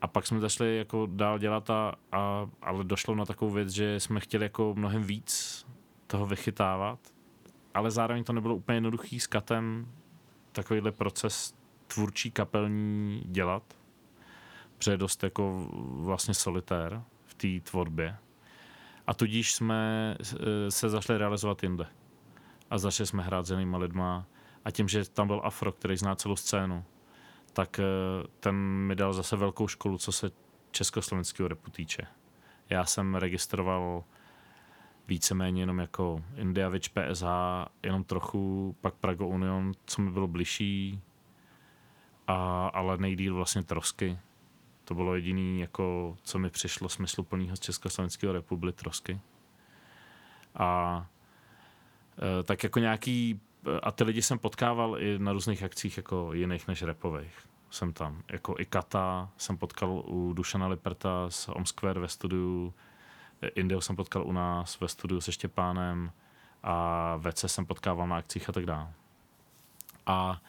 [0.00, 4.00] A pak jsme začali jako dál dělat, a, a, ale došlo na takovou věc, že
[4.00, 5.66] jsme chtěli jako mnohem víc
[6.06, 6.98] toho vychytávat,
[7.74, 9.92] ale zároveň to nebylo úplně jednoduchý s katem
[10.52, 11.54] takovýhle proces
[11.86, 13.62] tvůrčí kapelní dělat,
[14.76, 18.16] protože je dost jako vlastně solitér v té tvorbě.
[19.06, 21.86] A tudíž jsme eh, se zašli realizovat jinde.
[22.70, 24.26] A začali jsme hrát s jinýma lidma,
[24.64, 26.84] a tím, že tam byl Afro, který zná celou scénu,
[27.52, 27.82] tak eh,
[28.40, 30.30] ten mi dal zase velkou školu, co se
[30.70, 32.06] československého repu týče.
[32.70, 34.04] Já jsem registroval
[35.08, 37.24] víceméně jenom jako India Witch PSH,
[37.82, 41.00] jenom trochu, pak Prago Union, co mi bylo bližší,
[42.26, 44.18] a, ale nejdíl vlastně Trosky.
[44.84, 49.20] To bylo jediný, jako, co mi přišlo smysluplného z Československého republiky Trosky.
[50.54, 51.06] A
[52.40, 53.40] e, tak jako nějaký
[53.82, 57.34] a ty lidi jsem potkával i na různých akcích jako jiných než repových.
[57.70, 58.22] Jsem tam.
[58.32, 62.74] Jako i Kata jsem potkal u Dušana Liperta z Om Square ve studiu.
[63.54, 66.12] Indeo jsem potkal u nás ve studiu se Štěpánem
[66.62, 68.92] a Vece jsem potkával na akcích a tak dále.
[70.06, 70.40] A,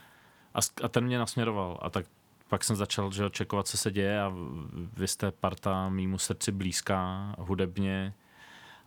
[0.54, 2.06] a, a ten mě nasměroval a tak
[2.48, 4.34] pak jsem začal že, čekovat, co se děje a
[4.74, 8.14] vy jste parta mýmu srdci blízká hudebně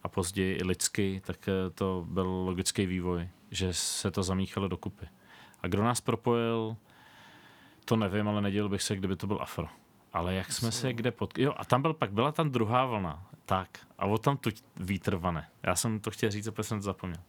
[0.02, 5.08] a později i lidsky, tak eh, to byl logický vývoj že se to zamíchalo dokupy.
[5.60, 6.76] A kdo nás propojil,
[7.84, 9.68] to nevím, ale nedělal bych se, kdyby to byl Afro.
[10.12, 11.38] Ale jak jsme se kde pod...
[11.38, 13.26] Jo, a tam byl pak, byla tam druhá vlna.
[13.44, 13.68] Tak.
[13.98, 15.48] A o tam tu vítr vane.
[15.62, 17.22] Já jsem to chtěl říct, protože jsem to zapomněl.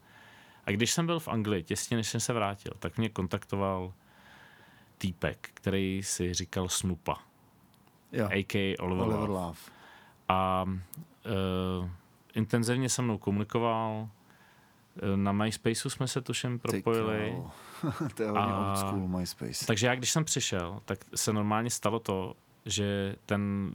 [0.66, 3.94] A když jsem byl v Anglii, těsně než jsem se vrátil, tak mě kontaktoval
[4.98, 7.18] týpek, který si říkal Snoopa.
[8.12, 8.30] Jo.
[8.32, 8.76] A.k.
[8.80, 9.40] Oliver, Oliver Love.
[9.40, 9.60] Love.
[10.28, 11.90] A uh,
[12.34, 14.10] intenzivně se mnou komunikoval,
[15.16, 17.38] na MySpaceu jsme se tuším propojili.
[18.16, 19.66] to je hodně old school MySpace.
[19.66, 23.72] Takže já, když jsem přišel, tak se normálně stalo to, že ten,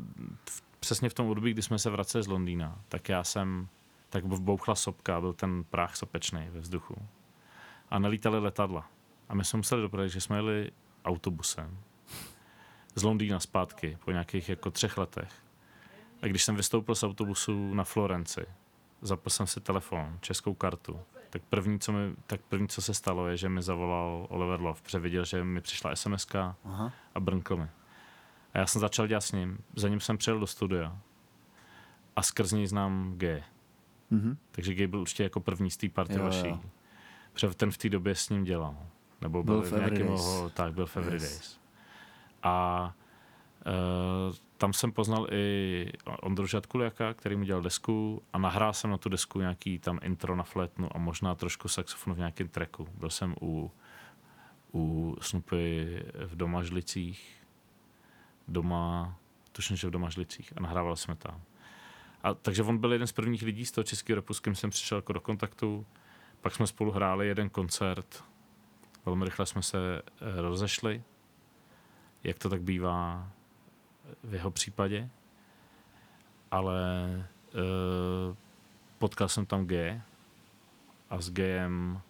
[0.81, 3.69] přesně v tom období, kdy jsme se vraceli z Londýna, tak já jsem,
[4.11, 6.97] tak bouchla sopka, byl ten práh sopečný ve vzduchu.
[7.91, 8.89] A nelítali letadla.
[9.29, 10.71] A my jsme museli dopravit, že jsme jeli
[11.05, 11.79] autobusem
[12.95, 15.33] z Londýna zpátky po nějakých jako třech letech.
[16.23, 18.47] A když jsem vystoupil z autobusu na Florenci,
[19.03, 23.29] zapl jsem si telefon, českou kartu tak první, co mi, tak první, co se stalo,
[23.29, 26.27] je, že mi zavolal Oliver Love, převiděl, že mi přišla SMS
[27.15, 27.69] a brnkl mi.
[28.55, 30.99] A já jsem začal dělat s ním, za ním jsem přijel do studia
[32.17, 33.45] a skrz něj znám G.
[34.13, 34.37] Mm-hmm.
[34.51, 36.49] Takže G byl určitě jako první z té party jo, vaší.
[36.49, 36.61] Jo.
[37.33, 38.77] Protože ten v té době s ním dělal.
[39.21, 40.09] Nebo byl, byl v nějakým
[40.55, 41.61] tak, byl v Every yes.
[42.43, 42.95] A
[44.29, 45.93] uh, tam jsem poznal i
[46.23, 50.37] Ondru Žadkuliaka, který mu dělal desku a nahrál jsem na tu desku nějaký tam intro
[50.37, 52.89] na flétnu a možná trošku saxofonu v nějakém tracku.
[52.95, 53.73] Byl jsem u,
[54.75, 55.87] u Snoopy
[56.27, 57.43] v Domažlicích,
[58.49, 59.19] doma,
[59.53, 61.41] tuším, že v Domažlicích a nahrával jsme tam.
[62.23, 64.71] A, takže on byl jeden z prvních lidí z toho českého repu, s kým jsem
[64.71, 65.87] přišel jako do kontaktu.
[66.41, 68.25] Pak jsme spolu hráli jeden koncert.
[69.07, 71.03] Velmi rychle jsme se eh, rozešli,
[72.25, 73.31] jak to tak bývá
[74.25, 75.09] v jeho případě.
[76.51, 76.83] Ale
[77.55, 78.37] uh,
[78.99, 80.03] potkal jsem tam G
[81.11, 82.01] a s Gem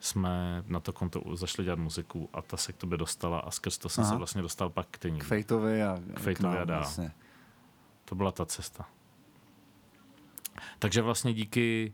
[0.00, 3.78] jsme na to konto zašli dělat muziku a ta se k tobě dostala a skrz
[3.78, 4.12] to jsem Aha.
[4.12, 6.80] se vlastně dostal pak k ty K Fejtovi a k, Fejtovi a dál.
[6.80, 7.12] Vlastně.
[8.04, 8.88] To byla ta cesta.
[10.78, 11.92] Takže vlastně díky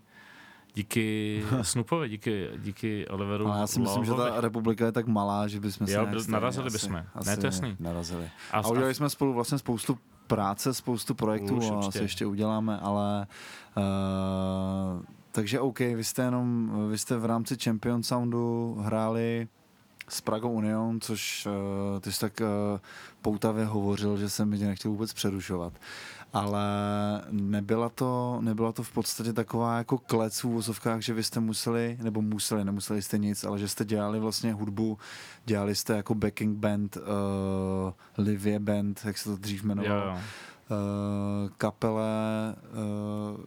[0.76, 3.46] díky Snoopovi, díky, díky Oliveru.
[3.46, 4.24] Ale já si myslím, Lovovi.
[4.28, 6.92] že ta republika je tak malá, že bychom se jo, narazili bychom.
[7.26, 7.76] Ne, to jasný.
[7.80, 8.30] Narazili.
[8.52, 12.78] A, a udělali jsme spolu vlastně spoustu práce, spoustu projektů Už, a asi ještě uděláme,
[12.78, 13.26] ale
[13.76, 19.48] uh, takže OK, vy jste jenom, vy jste v rámci Champion Soundu hráli
[20.08, 22.80] s Pragou Union, což uh, ty jsi tak uh,
[23.22, 25.72] poutavě hovořil, že jsem tě nechtěl vůbec přerušovat.
[26.36, 26.62] Ale
[27.30, 31.98] nebyla to, nebyla to v podstatě taková jako klec v úvozovkách, že vy jste museli,
[32.02, 34.98] nebo museli, nemuseli jste nic, ale že jste dělali vlastně hudbu,
[35.44, 37.02] dělali jste jako backing band, uh,
[38.18, 40.16] Livie band, jak se to dřív jmenovalo, yeah.
[40.16, 42.04] uh, kapele,
[43.34, 43.40] uh,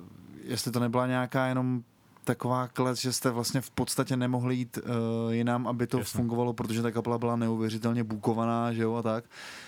[0.44, 1.84] jestli to nebyla nějaká jenom
[2.30, 6.18] taková klec, že jste vlastně v podstatě nemohli jít uh, jinam, aby to Jasně.
[6.18, 9.26] fungovalo, protože ta kapela byla neuvěřitelně bukovaná, že jo, a tak.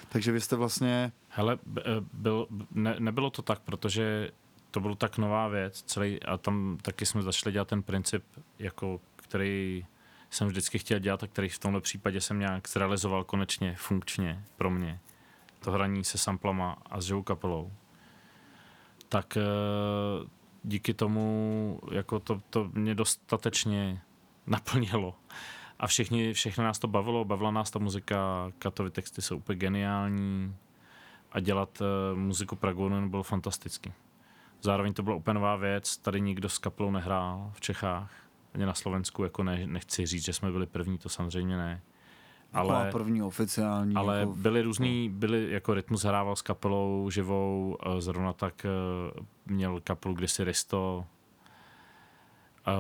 [0.10, 1.12] Takže vy jste vlastně...
[1.28, 1.82] Hele, eh,
[2.14, 4.32] byl, ne, nebylo to tak, protože
[4.72, 8.24] to bylo tak nová věc, celý, a tam taky jsme začali dělat ten princip,
[8.60, 9.86] jako, který
[10.30, 14.70] jsem vždycky chtěl dělat a který v tomhle případě jsem nějak zrealizoval konečně, funkčně pro
[14.70, 15.00] mě.
[15.60, 17.72] To hraní se samplama a s živou kapelou.
[19.10, 20.30] Tak uh,
[20.64, 24.02] díky tomu jako to, to mě dostatečně
[24.48, 25.16] naplnilo.
[25.80, 30.56] A všichni, všechny nás to bavilo, bavila nás ta muzika, Katovy texty jsou úplně geniální
[31.32, 33.94] a dělat uh, muziku Pragonen bylo fantastický.
[34.62, 38.14] Zároveň to byla úplně nová věc, tady nikdo s kapelou nehrál v Čechách,
[38.54, 41.82] ani na Slovensku, jako ne, nechci říct, že jsme byli první, to samozřejmě ne
[42.54, 43.96] ale, první oficiální.
[43.96, 44.32] Ale jako...
[44.32, 48.70] byly různý, byly jako Rytmus hrával s kapelou živou, eh, zrovna tak eh,
[49.46, 51.06] měl kapelu kdysi Risto,
[52.68, 52.72] eh,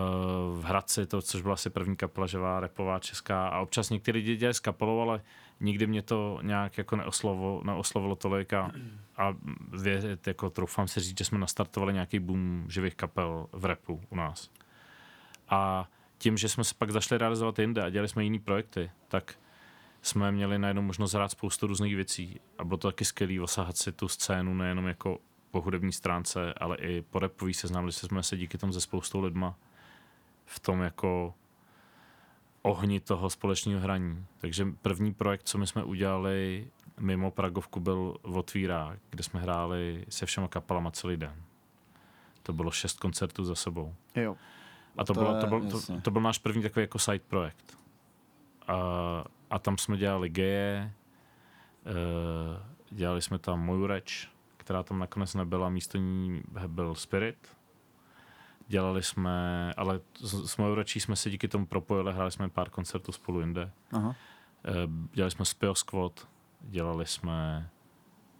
[0.59, 4.37] v Hradci, to, což byla asi první kapela živá, repová, česká a občas někteří lidi
[4.37, 5.21] dělali s kapelou, ale
[5.59, 8.71] nikdy mě to nějak jako neoslovo, neoslovilo tolik a,
[9.17, 9.35] a
[9.81, 14.15] věřit, jako troufám si říct, že jsme nastartovali nějaký boom živých kapel v repu u
[14.15, 14.49] nás.
[15.49, 19.35] A tím, že jsme se pak zašli realizovat jinde a dělali jsme jiný projekty, tak
[20.01, 23.91] jsme měli najednou možnost hrát spoustu různých věcí a bylo to taky skvělé osahat si
[23.91, 25.19] tu scénu nejenom jako
[25.51, 29.55] po hudební stránce, ale i po repový seznámili jsme se díky tomu se spoustou lidma
[30.45, 31.33] v tom jako
[32.61, 34.25] ohni toho společného hraní.
[34.37, 36.67] Takže první projekt, co my jsme udělali
[36.99, 41.35] mimo Pragovku, byl Otvírák, kde jsme hráli se všema kapelama celý den.
[42.43, 43.95] To bylo šest koncertů za sebou.
[44.15, 44.37] Jo.
[44.97, 47.77] A to, to, bylo, to, byl, to, to byl náš první takový jako side projekt.
[48.67, 48.75] A
[49.51, 50.93] a tam jsme dělali geje,
[51.85, 57.57] uh, dělali jsme tam moju reč, která tam nakonec nebyla, místo ní byl Spirit.
[58.67, 62.69] Dělali jsme, ale s, s mojou rečí jsme se díky tomu propojili, hráli jsme pár
[62.69, 63.71] koncertů spolu jinde.
[63.91, 64.07] Aha.
[64.07, 64.15] Uh,
[65.13, 66.27] dělali jsme Spio Squad,
[66.61, 67.69] dělali jsme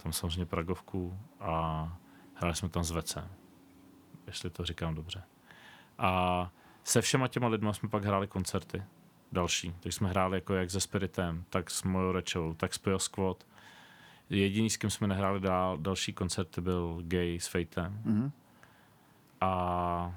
[0.04, 1.97] tam samozřejmě Pragovku a
[2.34, 3.30] hráli jsme tam s Vecem,
[4.28, 5.24] jestli to říkám dobře.
[5.97, 6.52] A
[6.84, 8.84] se všema těma lidma jsme pak hráli koncerty
[9.32, 9.74] další.
[9.80, 13.44] Takže jsme hráli jako jak se Spiritem, tak s mojou rečou, tak s Pio Squad.
[14.30, 18.02] Jediný, s kým jsme nehráli dál, další koncert byl Gay s Fatem.
[18.06, 18.32] Mm-hmm.
[19.41, 20.15] A,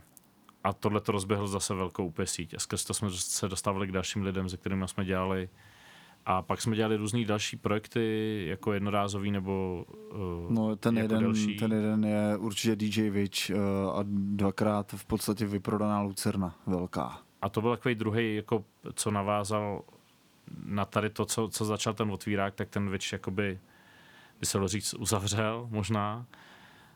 [0.64, 2.54] a tohle to rozběhl zase velkou úplně síť.
[2.54, 5.48] A skrz to jsme se dostávali k dalším lidem, se kterými jsme dělali.
[6.26, 9.84] A pak jsme dělali různý další projekty, jako jednorázový nebo
[10.48, 11.56] uh, No ten, jako jeden, další.
[11.56, 13.56] ten jeden je určitě DJ Witch uh,
[13.98, 17.18] a dvakrát v podstatě vyprodaná Lucerna velká.
[17.44, 19.82] A to byl takový druhý, jako, co navázal
[20.64, 23.60] na tady to, co, co začal ten otvírák, tak ten Witch jakoby,
[24.40, 26.26] by se říct, uzavřel možná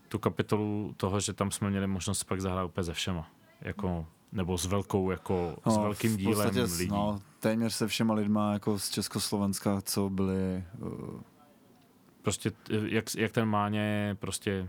[0.09, 3.31] tu kapitolu toho, že tam jsme měli možnost pak zahrát úplně ze všema.
[3.61, 6.91] Jako nebo s velkou, jako, no, s velkým dílem podstatě, lidí.
[6.91, 10.65] No, téměř se všema lidma jako z Československa, co byli...
[10.79, 11.21] Uh...
[12.23, 12.53] Prostě
[12.87, 14.69] jak, jak ten Máně prostě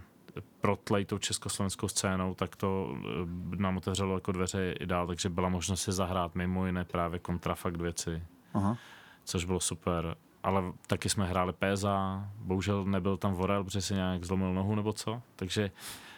[0.61, 5.49] protlej tou československou scénou, tak to eh, nám otevřelo jako dveře i dál, takže byla
[5.49, 8.23] možnost si zahrát mimo jiné právě kontrafakt věci,
[8.53, 8.77] Aha.
[9.23, 10.15] což bylo super.
[10.43, 14.93] Ale taky jsme hráli Péza, bohužel nebyl tam Vorel, protože si nějak zlomil nohu nebo
[14.93, 15.71] co, takže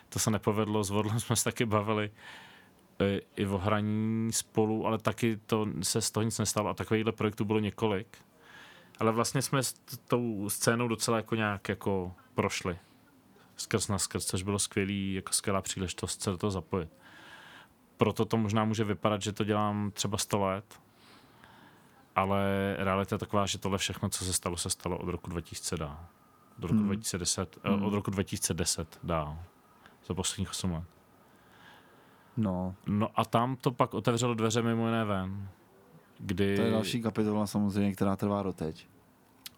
[0.09, 2.11] to se nepovedlo, s Vodlem jsme se taky bavili
[3.03, 7.11] i, i o hraní spolu, ale taky to se z toho nic nestalo a takovýchhle
[7.11, 8.17] projektů bylo několik.
[8.99, 9.73] Ale vlastně jsme s
[10.07, 12.77] tou scénou docela jako nějak jako prošli
[13.61, 16.89] skrz na skrz, což bylo skvělý, jako skvělá příležitost se do toho zapojit.
[17.97, 20.81] Proto to možná může vypadat, že to dělám třeba 100 let,
[22.15, 25.77] ale realita je taková, že tohle všechno, co se stalo, se stalo od roku 2000
[25.77, 25.99] dál.
[26.57, 26.85] Od roku, hmm.
[26.85, 27.83] 2010, eh, hmm.
[27.83, 29.39] od roku 2010 dál.
[30.07, 30.83] Za posledních 8 let.
[32.37, 32.75] No.
[32.87, 35.49] No a tam to pak otevřelo dveře mimo jiné ven.
[36.17, 36.55] Kdy...
[36.55, 38.87] To je další kapitola samozřejmě, která trvá doteď.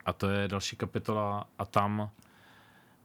[0.05, 2.09] A to je další kapitola a tam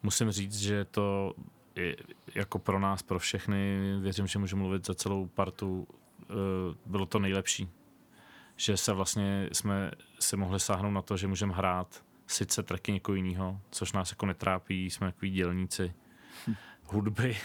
[0.03, 1.35] musím říct, že to
[1.75, 1.97] je
[2.35, 5.89] jako pro nás, pro všechny, věřím, že můžu mluvit za celou partu,
[6.23, 6.35] eh,
[6.87, 7.69] bylo to nejlepší.
[8.57, 13.17] Že se vlastně jsme si mohli sáhnout na to, že můžeme hrát sice tracky někoho
[13.17, 15.95] jiného, což nás jako netrápí, jsme takový dělníci
[16.47, 16.55] hm.
[16.85, 17.37] hudby,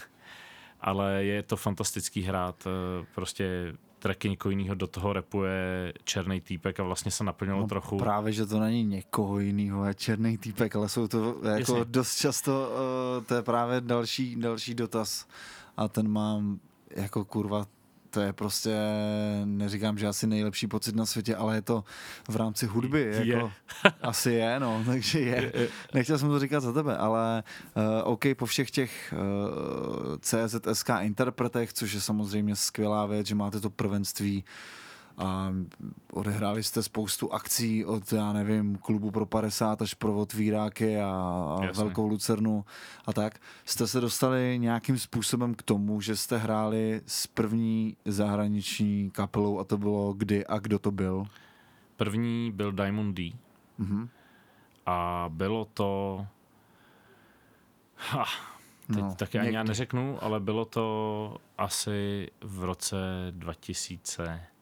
[0.82, 6.80] ale je to fantastický hrát eh, prostě tracky někoho jiného, do toho repuje černý týpek
[6.80, 7.98] a vlastně se naplnilo no, trochu.
[7.98, 11.86] Právě, že to není někoho jiného, je černý týpek, ale jsou to jako Jasně.
[11.86, 12.70] dost často,
[13.18, 15.28] uh, to je právě další, další dotaz
[15.78, 16.60] a ten mám
[16.96, 17.66] jako kurva
[18.14, 18.76] to je prostě,
[19.46, 21.84] neříkám, že asi nejlepší pocit na světě, ale je to
[22.30, 23.12] v rámci hudby.
[23.14, 23.52] Jako,
[23.86, 23.92] je.
[24.02, 25.52] asi je, no, takže je.
[25.94, 27.44] Nechtěl jsem to říkat za tebe, ale
[27.76, 33.36] uh, OK, po všech těch uh, eh, CZSK interpretech, což je samozřejmě skvělá věc, že
[33.36, 34.44] máte to prvenství
[35.18, 35.54] a
[36.12, 41.72] odehráli jste spoustu akcí od, já nevím, klubu pro 50 až pro otvíráky a, a
[41.76, 42.66] velkou lucernu
[43.06, 43.40] a tak.
[43.66, 49.64] Jste se dostali nějakým způsobem k tomu, že jste hráli s první zahraniční kapelou a
[49.64, 51.26] to bylo kdy a kdo to byl?
[51.96, 53.34] První byl Diamond D.
[53.80, 54.10] Mm-hmm.
[54.86, 56.26] A bylo to...
[57.96, 58.26] Ha,
[58.88, 62.98] teď no, taky ani já neřeknu, ale bylo to asi v roce
[63.32, 64.53] 2000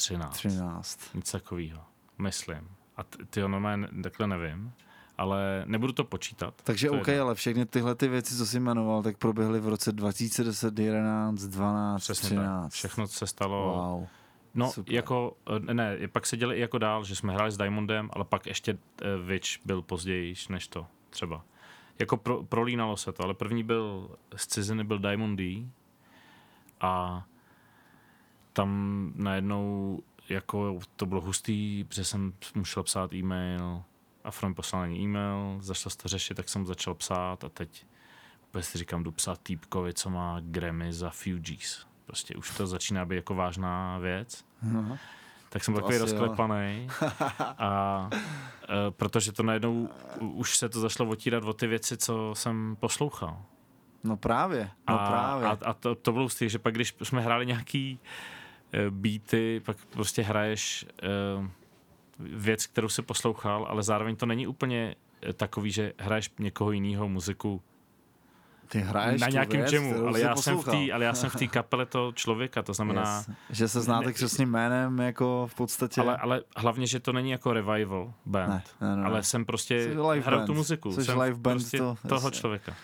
[0.00, 0.36] 13.
[0.36, 1.00] 13.
[1.14, 1.82] Nic takového,
[2.18, 2.68] myslím.
[2.96, 4.72] A ty normálně takhle nevím,
[5.18, 6.54] ale nebudu to počítat.
[6.64, 7.24] Takže to OK, jedno.
[7.24, 12.02] ale všechny tyhle ty věci, co jsi jmenoval, tak proběhly v roce 2010, 11, 12,
[12.02, 12.62] Přesně 13.
[12.62, 12.72] Tak.
[12.72, 13.74] Všechno se stalo.
[13.74, 14.06] Wow.
[14.54, 14.94] No, Super.
[14.94, 15.36] jako,
[15.70, 18.46] eh, ne, pak se děli i jako dál, že jsme hráli s Diamondem, ale pak
[18.46, 21.44] ještě uh, Witch byl později než to, třeba.
[21.98, 25.70] Jako pro, prolínalo se to, ale první byl z ciziny byl Diamond D
[26.80, 27.24] a
[28.52, 33.82] tam najednou jako to bylo hustý, protože jsem musel psát e-mail
[34.24, 37.86] a From poslal e-mail, začal to řešit, tak jsem začal psát a teď
[38.48, 41.86] úplně si říkám, jdu psát týpkovi, co má Grammy za Fugees.
[42.06, 44.44] Prostě už to začíná být jako vážná věc.
[44.66, 44.98] Uh-huh.
[45.48, 46.88] Tak jsem to takový rozklepaný.
[47.58, 48.10] a
[48.68, 49.88] e, protože to najednou
[50.20, 53.42] už se to zašlo otírat o ty věci, co jsem poslouchal.
[54.04, 55.46] No právě, no a, právě.
[55.46, 58.39] A, a to, to bylo stý, že pak když jsme hráli nějaký Eh,
[58.90, 60.86] beaty, pak prostě hraješ
[61.38, 61.46] uh,
[62.18, 67.08] věc, kterou si poslouchal, ale zároveň to není úplně eh, takový, že hraješ někoho jiného
[67.08, 67.62] muziku
[68.70, 71.46] ty hraješ na nějakém jamu, ale já, jsem v tý, ale já jsem v té
[71.58, 73.24] kapele toho člověka, to znamená...
[73.28, 73.36] Yes.
[73.50, 76.00] Že se znáte křesným jménem jako v podstatě...
[76.00, 78.48] Ale, ale hlavně, že to není jako revival band,
[78.80, 81.96] ne, ne, ne, ale jsem prostě hraju tu muziku, Jsi jsem live band prostě to,
[82.08, 82.40] toho jasně.
[82.40, 82.74] člověka.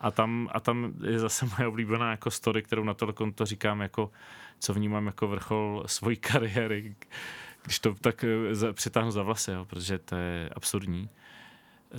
[0.00, 3.80] A tam, a tam je zase moje oblíbená jako story, kterou na to, to říkám
[3.80, 4.10] jako
[4.58, 6.96] co vnímám jako vrchol svojí kariéry,
[7.62, 11.10] když to tak eh, přitáhnu za vlasy, jo, protože to je absurdní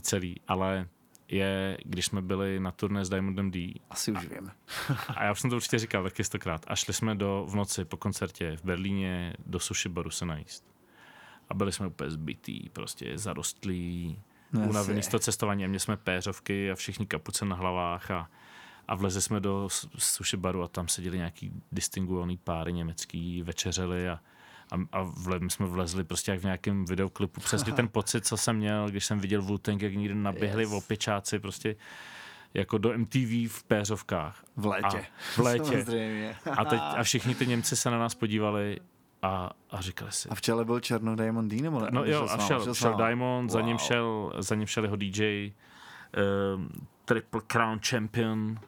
[0.02, 0.88] celý, ale
[1.28, 3.74] je, když jsme byli na turné s Diamondem D.
[3.90, 4.52] Asi už vím.
[5.08, 6.66] a já už jsem to určitě říkal taky stokrát.
[6.68, 10.66] A šli jsme do, v noci po koncertě v Berlíně do sushi baru se najíst.
[11.50, 14.22] A byli jsme úplně zbytý, prostě zarostlí,
[14.54, 15.66] no, unavený z toho cestování.
[15.66, 18.30] A měli jsme péřovky a všichni kapuce na hlavách a
[18.90, 19.68] a vlezli jsme do
[19.98, 24.20] sushi baru a tam seděli nějaký distinguovaný páry německý, večeřeli a,
[24.72, 27.42] a, a vle, my jsme vlezli prostě jak v nějakém videoklipu.
[27.42, 30.72] Přesně ten pocit, co jsem měl, když jsem viděl wu jak někde naběhli yes.
[30.72, 31.76] opičáci prostě
[32.54, 34.44] jako do MTV v péřovkách.
[34.56, 34.98] V létě.
[34.98, 35.02] A
[35.36, 35.86] v létě.
[36.58, 38.80] a, teď, a všichni ty Němci se na nás podívali
[39.22, 40.30] a, a říkali si.
[40.30, 41.88] A v čele byl Černo Diamond D, nebo ne?
[41.92, 43.60] No jo, a šel, šel, šel Diamond, wow.
[43.60, 45.54] za ním šel, za ním šel jeho DJ, um,
[46.14, 46.70] ehm,
[47.06, 48.60] Triple Crown Champion,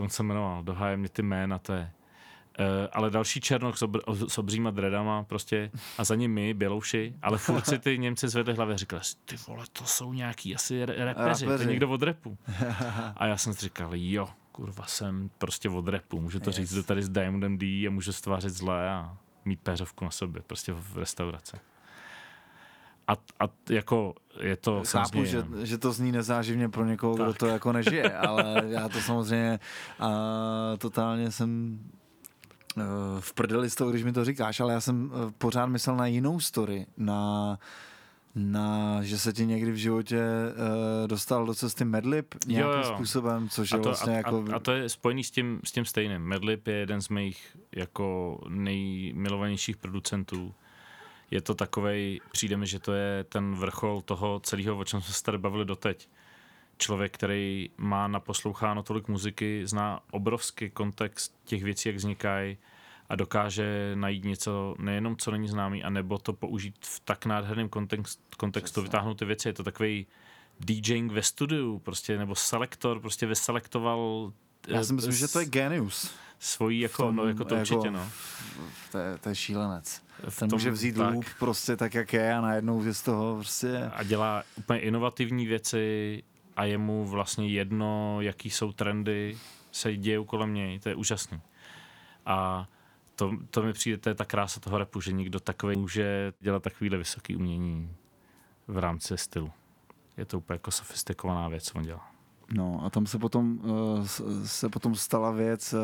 [0.00, 1.90] on se jmenoval, doháje mě ty jména, to je
[2.58, 7.14] Uh, ale další černok s, obr- s obříma dredama prostě a za ním my, bělouši,
[7.22, 10.84] ale furt si ty Němci zvedli hlavě a říkali, ty vole, to jsou nějaký asi
[10.84, 12.38] re- repeři, to je někdo od repu.
[13.16, 16.56] a já jsem si říkal, jo, kurva, jsem prostě od repu, můžu to yes.
[16.56, 20.42] říct do tady s Diamondem D a můžu stvářit zlé a mít péřovku na sobě,
[20.42, 21.56] prostě v restauraci.
[23.08, 27.26] A, a jako je to Chápu, že, že to zní nezáživně pro někoho, tak.
[27.26, 29.60] kdo to jako nežije, ale já to samozřejmě
[30.00, 30.10] a,
[30.78, 31.80] totálně jsem
[32.78, 32.82] eh,
[33.20, 36.06] v prdeli z toho, když mi to říkáš, ale já jsem eh, pořád myslel na
[36.06, 37.58] jinou story, na
[38.34, 42.94] na, že se ti někdy v životě uh, dostal do cesty Medlib nějakým jo, jo.
[42.94, 44.44] způsobem, což a to, je vlastně a, jako...
[44.52, 46.22] A, a to je spojený s tím, s tím stejným.
[46.22, 50.54] Medlib je jeden z mých jako nejmilovanějších producentů.
[51.32, 55.14] Je to takovej, přijde mi, že to je ten vrchol toho celého, o čem jsme
[55.14, 56.08] se tady bavili doteď.
[56.78, 62.58] Člověk, který má naposloucháno tolik muziky, zná obrovský kontext těch věcí, jak vznikají,
[63.08, 68.20] a dokáže najít něco nejenom, co není známý, anebo to použít v tak nádherném kontext,
[68.36, 68.88] kontextu, Přesně.
[68.88, 69.48] vytáhnout ty věci.
[69.48, 70.06] Je to takový
[70.60, 74.32] DJing ve studiu, prostě, nebo selektor, prostě vyselektoval
[74.68, 76.10] já si myslím, že to je genius.
[76.44, 78.10] Svojí, jako, tom, no, jako to určitě, no.
[78.92, 80.02] To je, to je šílenec.
[80.28, 83.02] V Ten tom, může vzít tak, loop prostě tak, jak je a najednou je z
[83.02, 83.90] toho prostě...
[83.94, 86.22] A dělá úplně inovativní věci
[86.56, 89.38] a je mu vlastně jedno, jaký jsou trendy,
[89.72, 91.40] se dějou kolem něj, to je úžasný.
[92.26, 92.68] A
[93.16, 96.62] to, to mi přijde, to je ta krása toho repu, že nikdo takový může dělat
[96.62, 97.96] takovýhle vysoký umění
[98.68, 99.52] v rámci stylu.
[100.16, 102.11] Je to úplně jako sofistikovaná věc, co on dělá.
[102.54, 104.06] No a tam se potom, uh,
[104.44, 105.80] se potom stala věc, uh,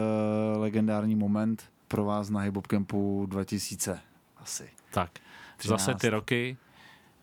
[0.60, 4.00] legendární moment pro vás na Hip Campu 2000
[4.36, 4.70] asi.
[4.90, 5.10] Tak,
[5.56, 5.80] 13.
[5.80, 6.56] zase ty roky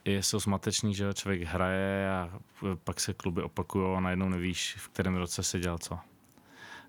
[0.05, 2.39] jsou smateční, že člověk hraje a
[2.83, 5.99] pak se kluby opakují a najednou nevíš, v kterém roce se dělal co.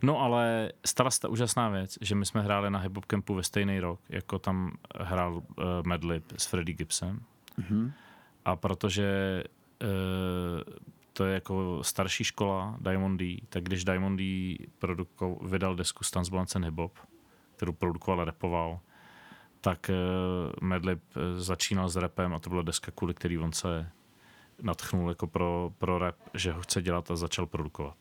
[0.03, 3.43] No ale stala se ta úžasná věc, že my jsme hráli na hip campu ve
[3.43, 5.43] stejný rok, jako tam hrál uh,
[5.87, 7.21] Madlib s Freddie Gibsem.
[7.59, 7.93] Mm-hmm.
[8.45, 9.43] A protože
[9.83, 9.89] uh,
[11.17, 16.29] to je jako starší škola Diamond D, tak když Diamond D produko, vydal desku Stans
[16.29, 16.99] Blancen Hip
[17.57, 18.81] kterou produkoval a repoval,
[19.61, 21.03] tak uh, Madlib
[21.37, 23.91] začínal s rapem a to byla deska, kvůli který on se
[24.63, 27.97] natchnul jako pro, pro rap, že ho chce dělat a začal produkovat.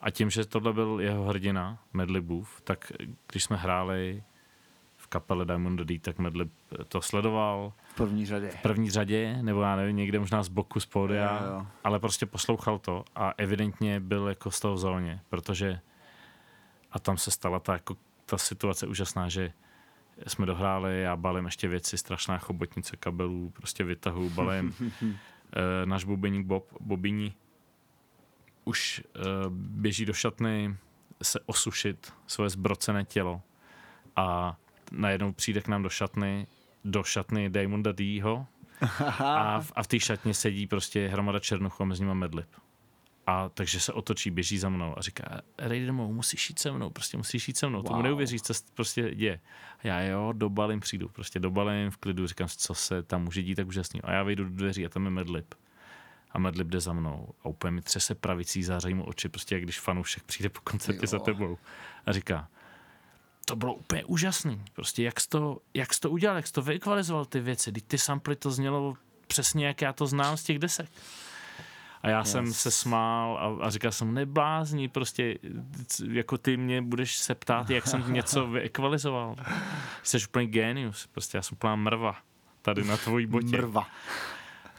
[0.00, 2.92] A tím, že tohle byl jeho hrdina, Medlibův, tak
[3.32, 4.22] když jsme hráli
[5.12, 6.52] kapele Diamond D, tak Medlib
[6.88, 7.72] to sledoval.
[7.88, 8.48] V první řadě.
[8.48, 11.66] V první řadě, nebo já nevím, někde možná z boku, z pódia, jo, jo.
[11.84, 15.80] ale prostě poslouchal to a evidentně byl jako z toho v zóně, protože
[16.92, 17.96] a tam se stala ta, jako,
[18.26, 19.52] ta situace úžasná, že
[20.26, 26.46] jsme dohráli, já balím ještě věci, strašná chobotnice kabelů, prostě vytahu, balím e, náš bubeník
[26.46, 27.34] Bob, Bobini
[28.64, 30.76] už uh, běží do šatny
[31.22, 33.42] se osušit svoje zbrocené tělo
[34.16, 34.56] a
[34.92, 36.46] najednou přijde k nám do šatny,
[36.84, 38.46] do šatny Diamonda Dýho
[39.18, 42.48] a v, a v té šatně sedí prostě hromada černochů a mezi nimi medlib.
[43.26, 47.16] A takže se otočí, běží za mnou a říká, Raidemo, musíš jít se mnou, prostě
[47.16, 47.86] musíš jít se mnou, wow.
[47.86, 49.40] tomu neuvěříš, co prostě děje.
[49.78, 53.54] A já jo, dobalím, přijdu, prostě dobalím v klidu, říkám, co se tam může dít
[53.54, 54.02] tak úžasný.
[54.02, 55.54] A já vyjdu do dveří a tam je medlib
[56.32, 59.62] a Medlib jde za mnou a úplně mi třese pravicí, zářejí mu oči, prostě jak
[59.62, 61.06] když fanoušek přijde po koncertě jo.
[61.06, 61.58] za tebou
[62.06, 62.48] a říká,
[63.44, 66.62] to bylo úplně úžasný, prostě jak jsi to, jak jsi to udělal, jak jsi to
[66.62, 68.94] vyekvalizoval ty věci, ty samply to znělo
[69.26, 70.90] přesně, jak já to znám z těch desek.
[72.02, 72.30] A já yes.
[72.30, 75.38] jsem se smál a, a říkal jsem, neblázní, prostě
[76.08, 79.36] jako ty mě budeš se ptát, jak jsem něco vyekvalizoval.
[80.02, 82.16] Jsi úplně genius, prostě já jsem úplná mrva
[82.62, 83.56] tady na tvojí botě.
[83.56, 83.86] Mrva.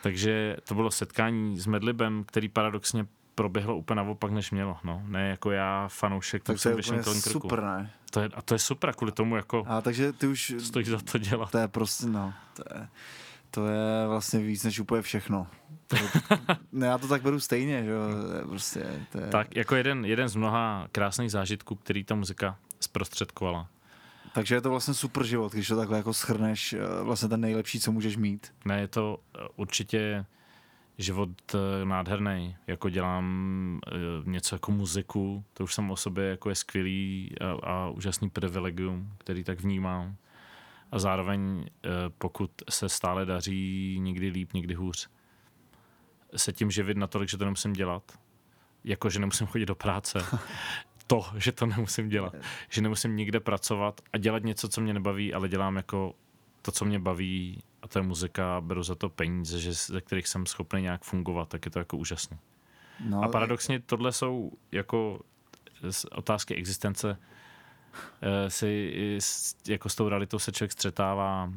[0.01, 3.05] Takže to bylo setkání s Medlibem, který paradoxně
[3.35, 4.77] proběhlo úplně naopak, než mělo.
[4.83, 5.01] No.
[5.05, 7.91] Ne jako já, fanoušek, tak to je úplně super, ne?
[8.11, 10.99] To je, a to je super, kvůli tomu jako a takže ty už stojí za
[11.11, 11.51] to dělat.
[11.51, 12.87] To je prostě, no, to je,
[13.51, 15.47] to je vlastně víc než úplně všechno.
[15.87, 15.95] To,
[16.71, 18.01] ne, já to tak beru stejně, že jo,
[18.49, 19.05] prostě.
[19.11, 19.27] To je...
[19.27, 23.69] Tak jako jeden, jeden z mnoha krásných zážitků, který ta muzika zprostředkovala.
[24.33, 27.79] Takže je to vlastně super život, když to takhle jako schrneš, eh, vlastně ten nejlepší,
[27.79, 28.53] co můžeš mít.
[28.65, 30.25] Ne, je to eh, určitě
[30.97, 33.79] život eh, nádherný, jako dělám
[34.25, 39.13] něco jako muziku, to už samo o sobě jako je skvělý a, a úžasný privilegium,
[39.17, 40.15] který tak vnímám.
[40.91, 41.65] A zároveň,
[42.17, 45.09] pokud se stále daří někdy líp, někdy hůř,
[46.35, 48.19] se tím živit natolik, že to nemusím dělat,
[48.83, 50.19] jako že nemusím chodit do práce,
[51.07, 52.35] to, že to nemusím dělat.
[52.69, 56.13] Že nemusím nikde pracovat a dělat něco, co mě nebaví, ale dělám jako
[56.61, 60.27] to, co mě baví a to je muzika beru za to peníze, že, ze kterých
[60.27, 62.37] jsem schopný nějak fungovat, tak je to jako úžasné.
[62.99, 65.19] No, a paradoxně tohle jsou jako
[66.11, 67.17] otázky existence
[68.47, 68.93] si
[69.67, 71.53] jako s tou realitou se člověk střetává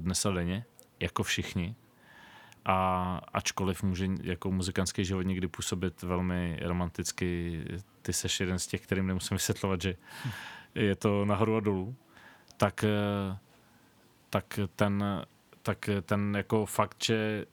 [0.00, 0.64] dnes a denně,
[1.00, 1.74] jako všichni.
[2.64, 7.60] A ačkoliv může jako muzikantský život někdy působit velmi romanticky,
[8.02, 9.96] ty seš jeden z těch, kterým nemusím vysvětlovat, že
[10.74, 11.96] je to nahoru a dolů,
[12.56, 12.84] tak,
[14.30, 15.04] tak ten,
[15.62, 17.46] tak ten jako fakt, že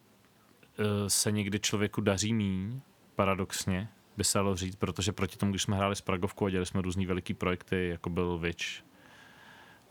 [1.07, 2.81] se někdy člověku daří míň,
[3.15, 6.65] paradoxně, by se dalo říct, protože proti tomu, když jsme hráli s Pragovkou a dělali
[6.65, 8.65] jsme různý veliký projekty, jako byl Witch,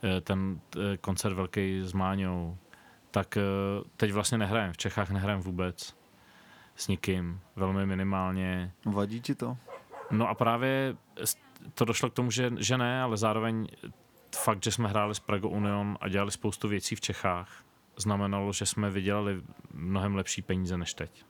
[0.03, 2.57] eh, ten eh, koncert velký s Máňou,
[3.11, 3.41] tak eh,
[3.97, 4.73] teď vlastně nehrajeme.
[4.73, 5.97] V Čechách nehrajeme vůbec
[6.75, 8.73] s nikým, velmi minimálně.
[8.85, 9.57] Vadí ti to?
[10.11, 10.95] No a právě
[11.73, 13.67] to došlo k tomu, že, že ne, ale zároveň
[14.35, 17.63] fakt, že jsme hráli s Prago Union a dělali spoustu věcí v Čechách,
[17.97, 19.41] znamenalo, že jsme vydělali
[19.73, 21.25] mnohem lepší peníze než teď.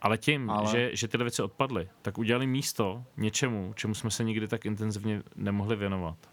[0.00, 0.70] Ale tím, Ale...
[0.70, 5.22] Že, že tyhle věci odpadly, tak udělali místo něčemu, čemu jsme se nikdy tak intenzivně
[5.36, 6.30] nemohli věnovat.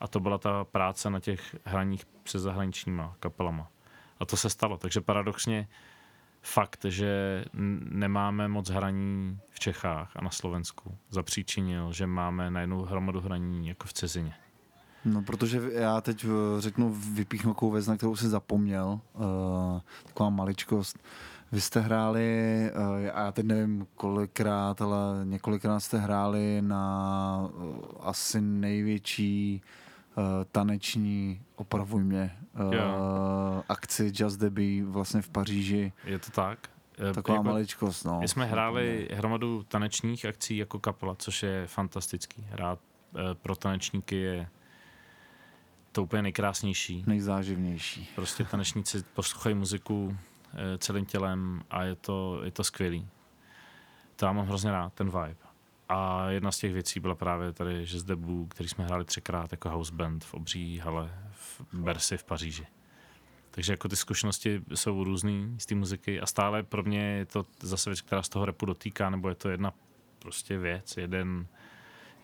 [0.00, 3.70] A to byla ta práce na těch hraních se zahraničníma kapelama.
[4.20, 4.78] A to se stalo.
[4.78, 5.68] Takže paradoxně
[6.42, 7.44] fakt, že
[7.90, 13.86] nemáme moc hraní v Čechách a na Slovensku, zapříčinil, že máme najednou hromadu hraní jako
[13.86, 14.34] v cizině.
[15.04, 19.00] No, protože já teď eh, řeknu, vypíchnu takovou věc, na kterou jsem zapomněl.
[19.14, 20.98] Uh, taková maličkost.
[21.52, 28.40] Vy jste hráli, uh, já teď nevím kolikrát, ale několikrát jste hráli na uh, asi
[28.40, 29.62] největší
[30.16, 32.70] uh, taneční, opravuj mě, uh,
[33.68, 35.92] akci Just Debbie vlastně v Paříži.
[36.04, 36.58] Je to tak?
[37.14, 38.20] Taková jako, maličkost, no.
[38.20, 42.46] My jsme hráli hromadu tanečních akcí jako kapela, což je fantastický.
[42.50, 42.78] Hrát
[43.42, 44.48] pro tanečníky je
[45.92, 47.04] to úplně nejkrásnější.
[47.06, 48.08] Nejzáživnější.
[48.14, 50.16] Prostě tanečníci poslouchají muziku
[50.54, 53.08] e, celým tělem a je to, je to skvělý.
[54.16, 55.36] To já mám hrozně rád, ten vibe.
[55.88, 59.52] A jedna z těch věcí byla právě tady, že z debu, který jsme hráli třikrát
[59.52, 62.66] jako house band v obří hale v Bercy v Paříži.
[63.50, 67.46] Takže jako ty zkušenosti jsou různý z té muziky a stále pro mě je to
[67.62, 69.72] zase věc, která z toho repu dotýká, nebo je to jedna
[70.18, 71.46] prostě věc, jeden,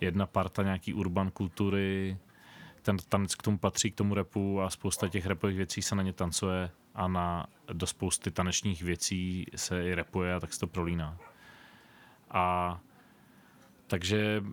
[0.01, 2.19] jedna parta nějaký urban kultury,
[2.83, 6.03] ten tanec k tomu patří, k tomu repu a spousta těch repových věcí se na
[6.03, 10.67] ně tancuje a na, do spousty tanečních věcí se i repuje a tak se to
[10.67, 11.19] prolíná.
[12.31, 12.81] A
[13.87, 14.45] takže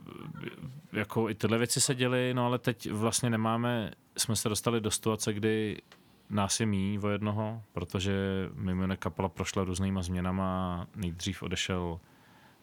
[0.92, 4.92] jako i tyhle věci se děly, no ale teď vlastně nemáme, jsme se dostali do
[4.92, 5.82] situace, kdy
[6.30, 8.14] nás je mý o jednoho, protože
[8.54, 10.88] mimo kapela prošla různýma změnama.
[10.96, 12.00] Nejdřív odešel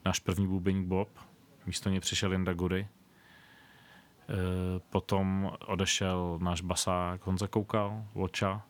[0.05, 1.09] náš první bubeník Bob,
[1.67, 2.89] místo něj přišel Linda Gury,
[4.91, 8.63] potom odešel náš basák Honza Koukal, Voča,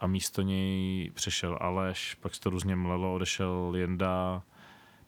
[0.00, 4.42] a místo něj přišel Aleš, pak se to různě mlelo, odešel Jenda,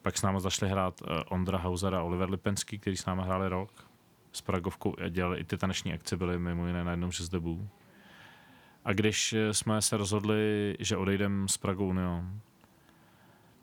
[0.01, 3.49] pak s námi zašli hrát eh, Ondra Hauser a Oliver Lipenský, který s námi hráli
[3.49, 3.89] rok
[4.31, 7.69] s Pragovkou a dělali i ty taneční akce, byly mimo jiné na jednom z debů.
[8.85, 12.39] A když eh, jsme se rozhodli, že odejdeme s Pragou Union,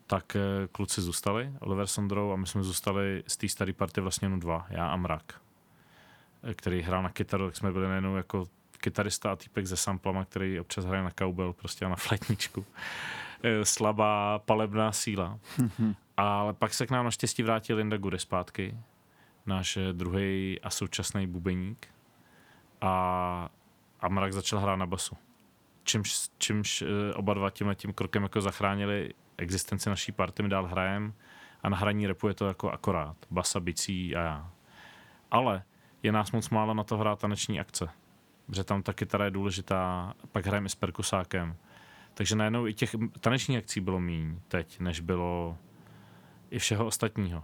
[0.07, 0.37] tak
[0.71, 4.67] kluci zůstali, Oliver Sondrou a my jsme zůstali z té staré party vlastně jenom dva,
[4.69, 5.44] já a Mrak
[6.53, 8.45] který hrál na kytaru, tak jsme byli najednou jako
[8.77, 12.65] kytarista a týpek se samplama, který občas hraje na cowbell, prostě na flightničku.
[13.43, 15.39] Eh, slabá palebná síla.
[16.17, 18.77] Ale pak se k nám naštěstí vrátil Linda Gude zpátky,
[19.45, 21.87] náš eh, druhý a současný bubeník.
[22.81, 23.49] A,
[24.01, 25.17] a Mrak začal hrát na basu.
[25.83, 30.65] Čímž, čímž eh, oba dva tímhle tím krokem jako zachránili existenci naší party, my dál
[30.65, 31.13] hrajem
[31.63, 33.17] a na hraní repu je to jako akorát.
[33.31, 34.51] Basa, bicí a já.
[35.31, 35.63] Ale
[36.05, 37.89] je nás moc málo na to hrát taneční akce.
[38.45, 41.55] Protože tam ta kytara je důležitá, pak hrajeme s perkusákem.
[42.13, 45.57] Takže najednou i těch tanečních akcí bylo míň teď, než bylo
[46.49, 47.43] i všeho ostatního.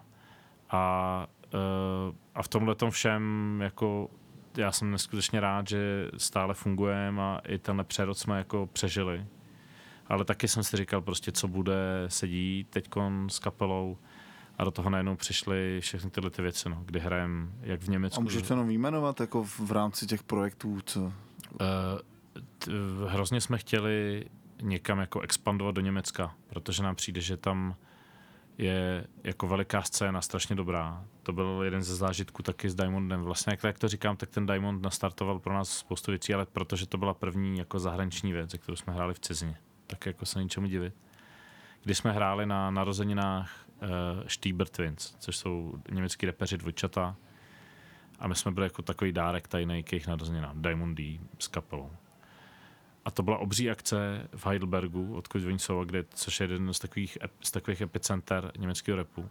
[0.70, 4.10] A, uh, a v tomhle tom všem jako
[4.58, 9.26] já jsem neskutečně rád, že stále fungujeme a i tenhle přerod jsme jako přežili.
[10.08, 12.90] Ale taky jsem si říkal prostě, co bude sedí teď
[13.28, 13.98] s kapelou
[14.58, 18.22] a do toho najednou přišly všechny tyhle ty věci, no, kdy hrajeme jak v Německu.
[18.22, 21.02] A můžeš to jenom výjmenovat jako v rámci těch projektů, co?
[21.02, 21.12] Uh,
[22.58, 22.72] t,
[23.08, 24.26] hrozně jsme chtěli
[24.62, 27.76] někam jako expandovat do Německa, protože nám přijde, že tam
[28.58, 31.06] je jako veliká scéna, strašně dobrá.
[31.24, 33.22] To byl jeden ze zážitků taky s Diamondem.
[33.22, 36.86] Vlastně, jak, jak to říkám, tak ten Diamond nastartoval pro nás spoustu věcí, ale protože
[36.86, 39.58] to byla první jako zahraniční věc, kterou jsme hráli v cizině.
[39.88, 40.94] Tak jako se ničemu divit.
[41.84, 43.52] Když jsme hráli na narozeninách
[44.28, 47.16] Stieber Twins, což jsou německý repeři dvojčata.
[48.20, 51.92] A my jsme byli jako takový dárek tajný k jejich narozeninám, Diamond D s kapelou.
[53.06, 56.80] A to byla obří akce v Heidelbergu, odkud oni jsou, kde, což je jeden z
[56.80, 59.30] takových, z takových epicenter německého repu.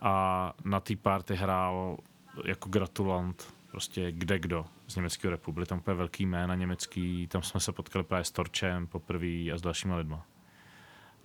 [0.00, 1.98] A na té party hrál
[2.44, 5.52] jako gratulant prostě kde kdo z německého repu.
[5.52, 9.52] Byly tam úplně velký jména německý, tam jsme se potkali právě s Torčem poprvé a
[9.56, 10.26] s dalšíma lidma.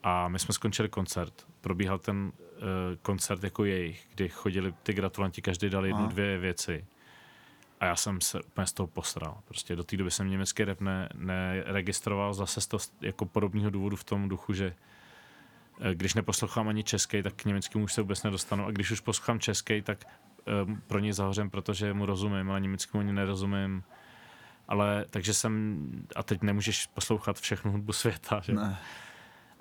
[0.04, 1.46] A my jsme skončili koncert.
[1.62, 2.32] Probíhal ten uh,
[3.02, 6.86] koncert jako jejich, kdy chodili ty gratulanti, každý dal jednu, dvě věci.
[7.80, 9.38] A já jsem se úplně z toho posral.
[9.46, 13.96] Prostě do té doby jsem německý rap ne, neregistroval zase z toho jako podobného důvodu
[13.96, 14.76] v tom duchu, že
[15.82, 18.66] eh, když neposlouchám ani český, tak k německému už se vůbec nedostanu.
[18.66, 20.06] A když už poslouchám český, tak
[20.66, 23.84] um, pro něj zahořem, protože mu rozumím, ale německému ani nerozumím.
[24.68, 25.80] Ale takže jsem,
[26.16, 28.54] a teď nemůžeš poslouchat všechnu hudbu světa, že?
[28.54, 28.78] Ne.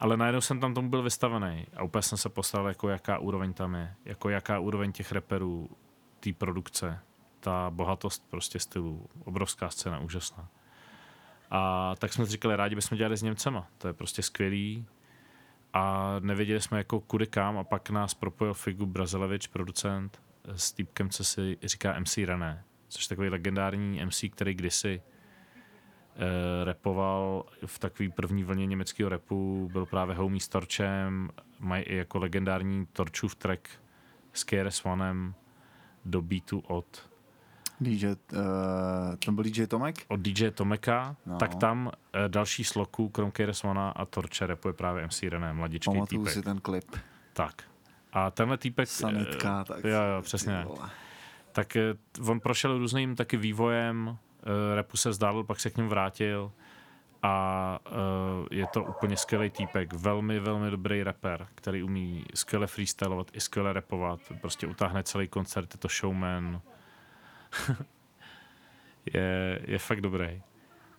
[0.02, 3.52] Ale najednou jsem tam tomu byl vystavený a úplně jsem se poslal, jako jaká úroveň
[3.52, 5.70] tam je, jako jaká úroveň těch reperů,
[6.20, 6.98] té produkce,
[7.40, 10.48] ta bohatost prostě stylu, obrovská scéna, úžasná.
[11.50, 14.86] A tak jsme si říkali, rádi bychom dělali s Němcema, to je prostě skvělý.
[15.72, 21.10] A nevěděli jsme jako kudy kam a pak nás propojil Figu Brazilevič, producent, s týpkem,
[21.10, 25.02] co si říká MC René, což je takový legendární MC, který kdysi
[26.64, 32.18] repoval v takové první vlně německého repu, byl právě homie s Torčem, mají i jako
[32.18, 33.68] legendární Torčův track
[34.32, 35.34] s KRS Onem
[36.04, 37.12] do beatu od
[37.80, 38.14] DJ, uh,
[39.24, 39.96] to byl DJ Tomek?
[40.08, 41.36] Od DJ Tomeka, no.
[41.36, 41.92] tak tam uh,
[42.28, 46.34] další sloku, krom KRS Ona a Torče repuje právě MC René, mladičký Pamatuju týpek.
[46.34, 46.96] si ten klip.
[47.32, 47.62] Tak.
[48.12, 48.88] A tenhle týpek...
[48.88, 49.84] Sanitka, uh, tak.
[49.84, 50.66] Jo, jo, přesně.
[51.52, 51.76] Tak
[52.28, 54.18] on prošel různým taky vývojem,
[54.74, 56.52] repu se vzdálil, pak se k něm vrátil
[57.22, 63.30] a uh, je to úplně skvělý týpek, velmi, velmi dobrý rapper, který umí skvěle freestylovat
[63.32, 66.60] i skvěle rapovat, prostě utáhne celý koncert, je to showman,
[69.14, 70.42] je, je fakt dobrý.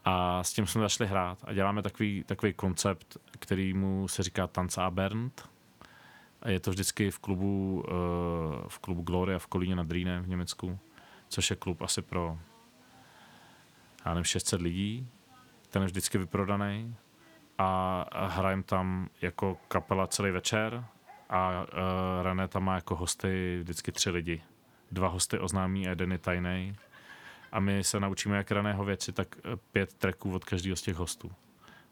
[0.05, 4.47] A s tím jsme zašli hrát a děláme takový, takový koncept, který mu se říká
[4.47, 5.49] Tanz a Bernd.
[6.41, 10.27] A je to vždycky v klubu, uh, v klubu Gloria v Kolíně nad Rýnem v
[10.27, 10.79] Německu,
[11.29, 12.39] což je klub asi pro
[14.05, 15.07] já nevím, 600 lidí,
[15.69, 16.95] ten je vždycky vyprodaný
[17.57, 20.85] a hrajem tam jako kapela celý večer
[21.29, 21.67] a uh,
[22.23, 24.41] René tam má jako hosty vždycky tři lidi.
[24.91, 26.75] Dva hosty oznámí a jeden je tajný.
[27.51, 30.95] A my se naučíme jak raného věci, tak e, pět tracků od každého z těch
[30.95, 31.31] hostů.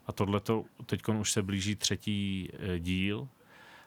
[0.08, 3.28] A tohle to teď už se blíží třetí uh, díl,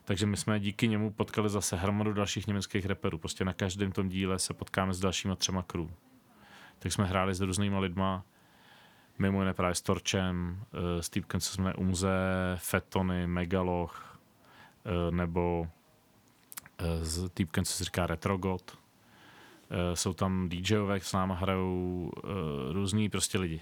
[0.04, 3.18] takže my jsme díky němu potkali zase hromadu dalších německých reperů.
[3.18, 5.88] Prostě na každém tom díle se potkáme s dalšíma třema crew
[6.78, 8.24] tak jsme hráli s různýma lidma,
[9.18, 12.18] mimo jiné právě s Torčem, uh, s týpkem, co jsme Umze,
[12.56, 14.18] Fetony, Megaloch,
[14.84, 18.78] uh, nebo uh, s týpkem, co se říká Retrogod.
[18.78, 22.12] Uh, jsou tam DJové, s náma hrajou
[22.72, 23.60] různý prostě lidi.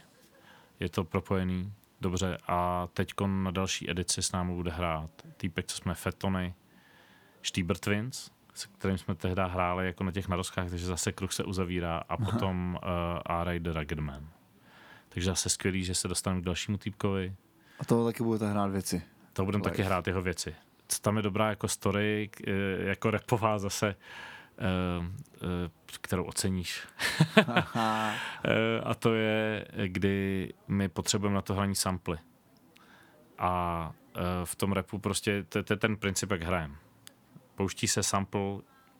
[0.80, 5.76] Je to propojený dobře a teď na další edici s námi bude hrát týpek, co
[5.76, 6.54] jsme Fetony,
[7.42, 11.44] Stieber Twins, s kterým jsme tehdy hráli jako na těch naroskách, takže zase kruh se
[11.44, 12.30] uzavírá a Aha.
[12.30, 13.60] potom uh, R.I.
[13.60, 14.28] The Rugged Man.
[15.08, 17.34] Takže zase skvělý, že se dostaneme k dalšímu týpkovi.
[17.78, 19.02] A to taky budete hrát věci.
[19.32, 20.54] To budeme taky hrát jeho věci.
[20.88, 23.96] Co tam je dobrá jako story, eh, jako repová zase,
[24.98, 25.06] uh,
[26.00, 26.82] kterou oceníš.
[28.84, 32.18] a to je, kdy my potřebujeme na to hraní samply.
[33.38, 33.92] A
[34.44, 36.74] v tom repu prostě, to je ten princip, jak hrajeme
[37.54, 38.40] pouští se sample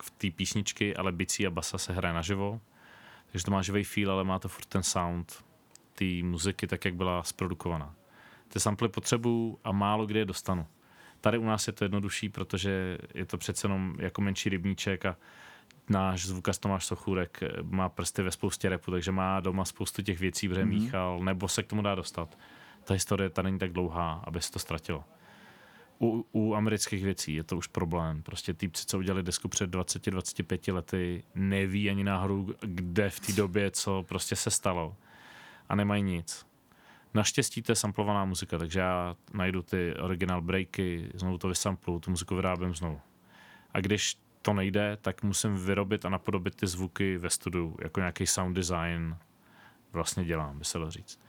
[0.03, 2.61] v té písničky, ale bicí a basa se hraje naživo,
[3.33, 5.45] takže to má živý feel, ale má to furt ten sound
[5.95, 7.95] té muziky, tak jak byla zprodukovaná.
[8.49, 10.67] Ty sample potřebuju a málo kde je dostanu.
[11.21, 15.17] Tady u nás je to jednodušší, protože je to přece jenom jako menší rybníček a
[15.89, 20.49] náš zvukař Tomáš Sochůrek má prsty ve spoustě repu, takže má doma spoustu těch věcí,
[20.49, 20.69] protože mm-hmm.
[20.69, 22.39] míchal, nebo se k tomu dá dostat.
[22.85, 25.05] Ta historie ta není tak dlouhá, aby se to ztratilo
[26.03, 28.23] u, u amerických věcí je to už problém.
[28.23, 33.71] Prostě týpci, co udělali desku před 20-25 lety, neví ani náhodou, kde v té době,
[33.71, 34.97] co prostě se stalo.
[35.69, 36.47] A nemají nic.
[37.15, 42.11] Naštěstí to je samplovaná muzika, takže já najdu ty original breaky, znovu to vysamplu, tu
[42.11, 43.01] muziku vyrábím znovu.
[43.75, 48.27] A když to nejde, tak musím vyrobit a napodobit ty zvuky ve studiu, jako nějaký
[48.27, 49.17] sound design
[49.93, 51.21] vlastně dělám, by se dalo říct.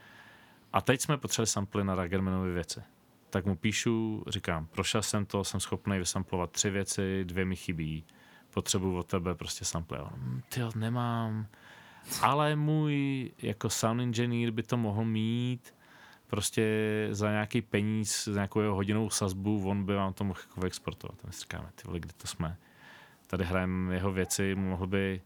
[0.73, 2.83] A teď jsme potřebovali samply na Ragermanovy věci
[3.33, 8.05] tak mu píšu, říkám, prošel jsem to, jsem schopný vysamplovat tři věci, dvě mi chybí,
[8.53, 9.99] potřebuju od tebe prostě sample.
[10.15, 11.47] Hm, ty nemám,
[12.21, 15.75] ale můj jako sound engineer by to mohl mít,
[16.27, 16.63] prostě
[17.11, 21.19] za nějaký peníz, za nějakou jeho hodinovou sazbu, on by vám to mohl jako exportovat.
[21.23, 22.57] A my si říkáme, ty vole, kdy to jsme?
[23.27, 25.21] Tady hrajeme jeho věci, mohl by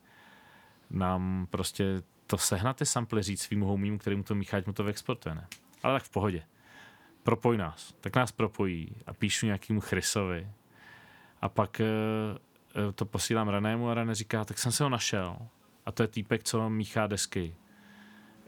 [0.89, 4.83] nám prostě to sehnat ty samply říct svým homím, který mu to míchá, mu to
[4.83, 5.47] vyexportuje, ne?
[5.83, 6.43] Ale tak v pohodě
[7.27, 7.93] propoj nás.
[8.01, 10.47] Tak nás propojí a píšu nějakému Chrisovi.
[11.41, 15.37] A pak uh, to posílám Renému a René říká, tak jsem se ho našel.
[15.85, 17.55] A to je týpek, co míchá desky.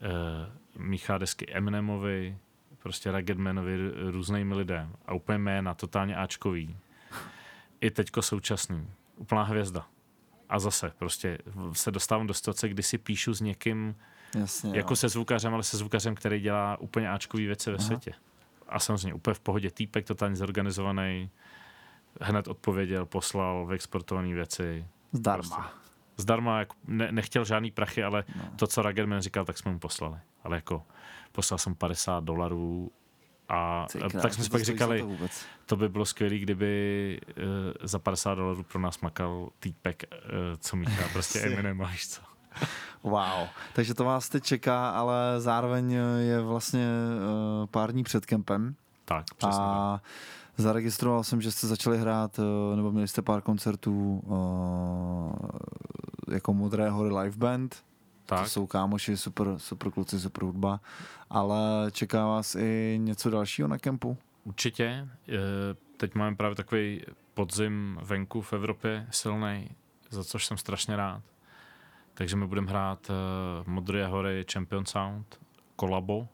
[0.02, 2.38] Uh, míchá desky Eminemovi,
[2.84, 3.78] prostě Raggedmanovi,
[4.12, 4.96] různými lidem.
[5.06, 6.78] A úplně jména, totálně Ačkový.
[7.82, 8.88] I teďko současný.
[9.18, 9.88] Úplná hvězda.
[10.50, 11.38] A zase prostě
[11.74, 13.96] se dostávám do situace, kdy si píšu s někým,
[14.40, 14.96] Jasně, jako jo.
[14.96, 17.86] se zvukařem, ale se zvukařem, který dělá úplně Ačkový věci ve Aha.
[17.86, 18.14] světě.
[18.70, 19.72] A samozřejmě úplně v pohodě.
[19.72, 21.30] Týpek totálně zorganizovaný,
[22.22, 24.86] hned odpověděl, poslal vyexportované věci.
[25.12, 25.56] Zdarma.
[25.56, 25.80] Prostě.
[26.18, 28.44] Zdarma, jako ne, nechtěl žádný prachy, ale no.
[28.56, 30.18] to, co Ragerman říkal, tak jsme mu poslali.
[30.44, 30.84] Ale jako
[31.32, 32.92] poslal jsem 50 dolarů
[33.50, 35.28] a krát, tak jsme si pak říkali, to,
[35.66, 37.44] to by bylo skvělé, kdyby uh,
[37.84, 40.20] za 50 dolarů pro nás makal týpek, uh,
[40.58, 42.22] co míchá prostě Eminem, máš co.
[43.04, 46.88] Wow, takže to vás teď čeká, ale zároveň je vlastně
[47.62, 48.76] uh, pár dní před kempem.
[49.06, 49.64] Tak, přesně.
[49.64, 50.02] A
[50.58, 55.50] zaregistroval jsem, že jste začali hrát, uh, nebo měli jste pár koncertů uh,
[56.34, 57.84] jako Modré hory live band.
[58.26, 58.44] Tak.
[58.44, 60.80] To jsou kámoši, super, super kluci, super hudba.
[61.30, 64.18] Ale čeká vás i něco dalšího na kempu?
[64.44, 65.08] Určitě.
[65.98, 67.02] Teď máme právě takový
[67.34, 69.70] podzim venku v Evropě silný,
[70.10, 71.22] za což jsem strašně rád.
[72.20, 73.16] Takže my budeme hrát uh,
[73.68, 75.40] Modré hory Champion Sound,
[75.76, 76.28] kolabo,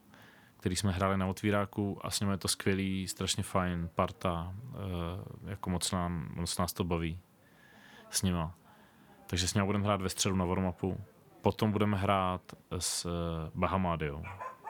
[0.57, 5.49] který jsme hráli na otvíráku a s ním je to skvělý, strašně fajn parta, uh,
[5.49, 7.19] jako moc, nám, moc nás to baví
[8.09, 8.55] s nima.
[9.27, 10.97] Takže s ním budeme hrát ve středu na warm-upu.
[11.41, 12.41] Potom budeme hrát
[12.79, 13.11] s uh,
[13.55, 14.23] Bahamadiou,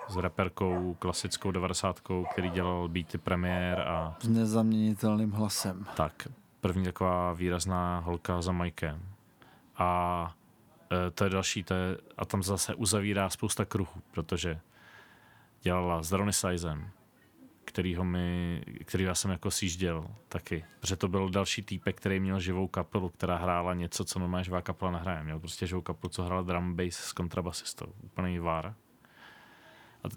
[0.07, 2.01] s reperkou klasickou 90
[2.31, 4.15] který dělal beaty premiér a...
[4.19, 5.85] S nezaměnitelným hlasem.
[5.97, 6.27] Tak,
[6.61, 9.01] první taková výrazná holka za Mikem.
[9.77, 10.44] A Eh,
[11.13, 14.59] to je další, to je, a tam zase uzavírá spousta kruhů, protože
[15.61, 16.89] dělala s Ronnie Sizem,
[17.65, 22.39] kterýho mi, který já jsem jako sjížděl taky, protože to byl další týpek, který měl
[22.39, 25.23] živou kapelu, která hrála něco, co normálně živá kapela nehraje.
[25.23, 27.93] Měl prostě živou kapelu, co hrála drum bass s kontrabasistou.
[28.03, 28.75] Úplný vár.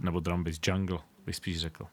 [0.00, 1.86] Nebo drum bass jungle, bych spíš řekl.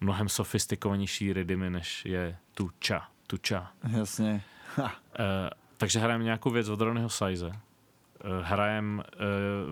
[0.00, 3.08] Mnohem sofistikovanější rytmy, než je tuča.
[3.26, 3.72] Tuča.
[3.88, 4.42] Jasně.
[4.78, 4.84] uh,
[5.76, 7.67] takže hrajeme nějakou věc od Ronnieho Size Eh,
[8.42, 9.16] hrajem eh,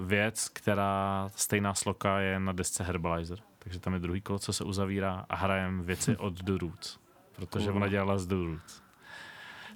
[0.07, 3.39] věc, která stejná sloka je na desce Herbalizer.
[3.59, 6.99] Takže tam je druhý kolo, co se uzavírá a hrajem věci od The Roots.
[7.37, 8.83] Protože ona dělala z The Roots.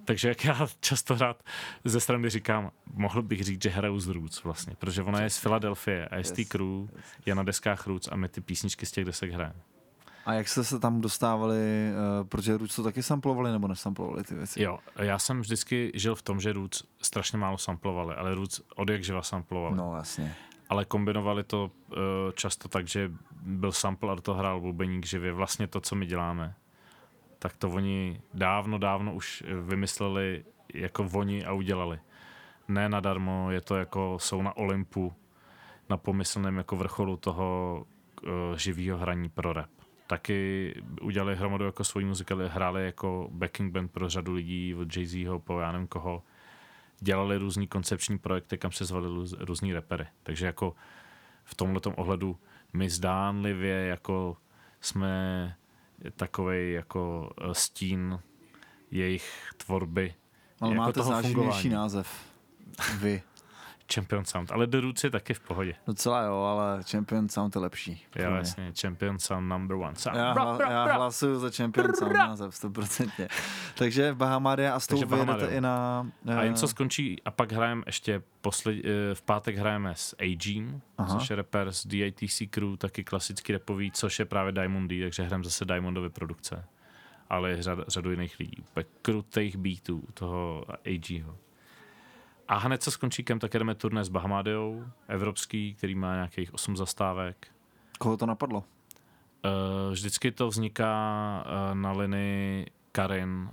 [0.05, 1.43] Takže jak já často hrát
[1.85, 5.39] ze strany říkám, mohl bych říct, že hraju z Roots vlastně, protože ona je z
[5.39, 6.89] Filadelfie a ST Crew
[7.27, 9.61] je na deskách Roots a my ty písničky z těch desek hrajeme.
[10.27, 14.35] A jak jste se tam dostávali, uh, protože Roots to taky samplovali nebo nesamplovali ty
[14.35, 14.63] věci?
[14.63, 18.91] Jo, já jsem vždycky žil v tom, že Roots strašně málo samplovali, ale Roots od
[18.91, 19.77] jak živa samplovali.
[19.77, 20.35] No, jasně.
[20.69, 21.97] Ale kombinovali to uh,
[22.35, 23.13] často tak, že
[23.43, 25.33] byl sample a toho hrál bubeník živě.
[25.33, 26.55] Vlastně to, co my děláme.
[27.39, 30.45] Tak to oni dávno, dávno už vymysleli
[30.75, 31.99] jako oni a udělali.
[32.69, 35.13] Ne nadarmo, je to jako, jsou na Olympu,
[35.89, 37.79] na pomyslném jako vrcholu toho
[38.23, 39.80] uh, živého hraní pro rap
[40.11, 45.39] taky udělali hromadu jako svoji muziku, hráli jako backing band pro řadu lidí, od Jay-Zho
[45.39, 46.23] po já nevím koho.
[47.01, 49.07] Dělali různý koncepční projekty, kam se zvali
[49.39, 50.07] různý repery.
[50.23, 50.75] Takže jako
[51.45, 52.37] v tomhle ohledu
[52.73, 54.37] my zdánlivě jako
[54.81, 55.57] jsme
[56.17, 58.19] takový jako eh, stín
[58.91, 60.15] jejich tvorby.
[60.61, 62.09] Ale jako máte záživnější název.
[63.01, 63.23] Vy.
[63.95, 65.75] Champion Sound, ale The Roots je taky v pohodě.
[65.87, 68.07] Docela jo, ale Champion Sound je lepší.
[68.17, 69.95] Jo, jasně, Champion Sound number one.
[69.95, 70.17] Sound.
[70.17, 73.29] Já, hla, já hlasuju za Champion Sound název, 100%.
[73.75, 76.07] Takže Bahamadia a s tou vyjedete i na...
[76.25, 76.39] Uh...
[76.39, 80.83] A jen co skončí, a pak hrajeme ještě posled, uh, v pátek hrajeme s Agim,
[81.11, 85.23] což je rapper z DATC Crew, taky klasický repový, což je právě Diamond D, takže
[85.23, 86.65] hrajeme zase Diamondovy produkce.
[87.31, 88.57] Ale je řad, řadu jiných lidí.
[88.61, 91.37] Úplně krutých beatů toho AGho.
[92.51, 96.77] A hned co skončí kem, tak jdeme turné s Bahamadeou, evropský, který má nějakých 8
[96.77, 97.47] zastávek.
[97.99, 98.59] Koho to napadlo?
[98.59, 103.51] Uh, vždycky to vzniká uh, na linii Karin,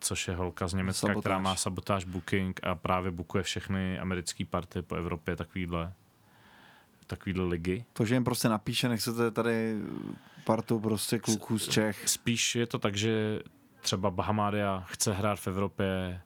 [0.00, 1.20] což je holka z Německa, sabotáž.
[1.20, 5.92] která má sabotáž booking a právě bookuje všechny americké party po Evropě, takovýhle
[7.06, 7.84] takovýhle ligy.
[7.92, 9.76] To, že jim prostě napíše, nechcete tady
[10.44, 12.08] partu prostě kluků z Čech.
[12.08, 13.40] Spíš je to tak, že
[13.80, 16.20] třeba Bahamadia chce hrát v Evropě,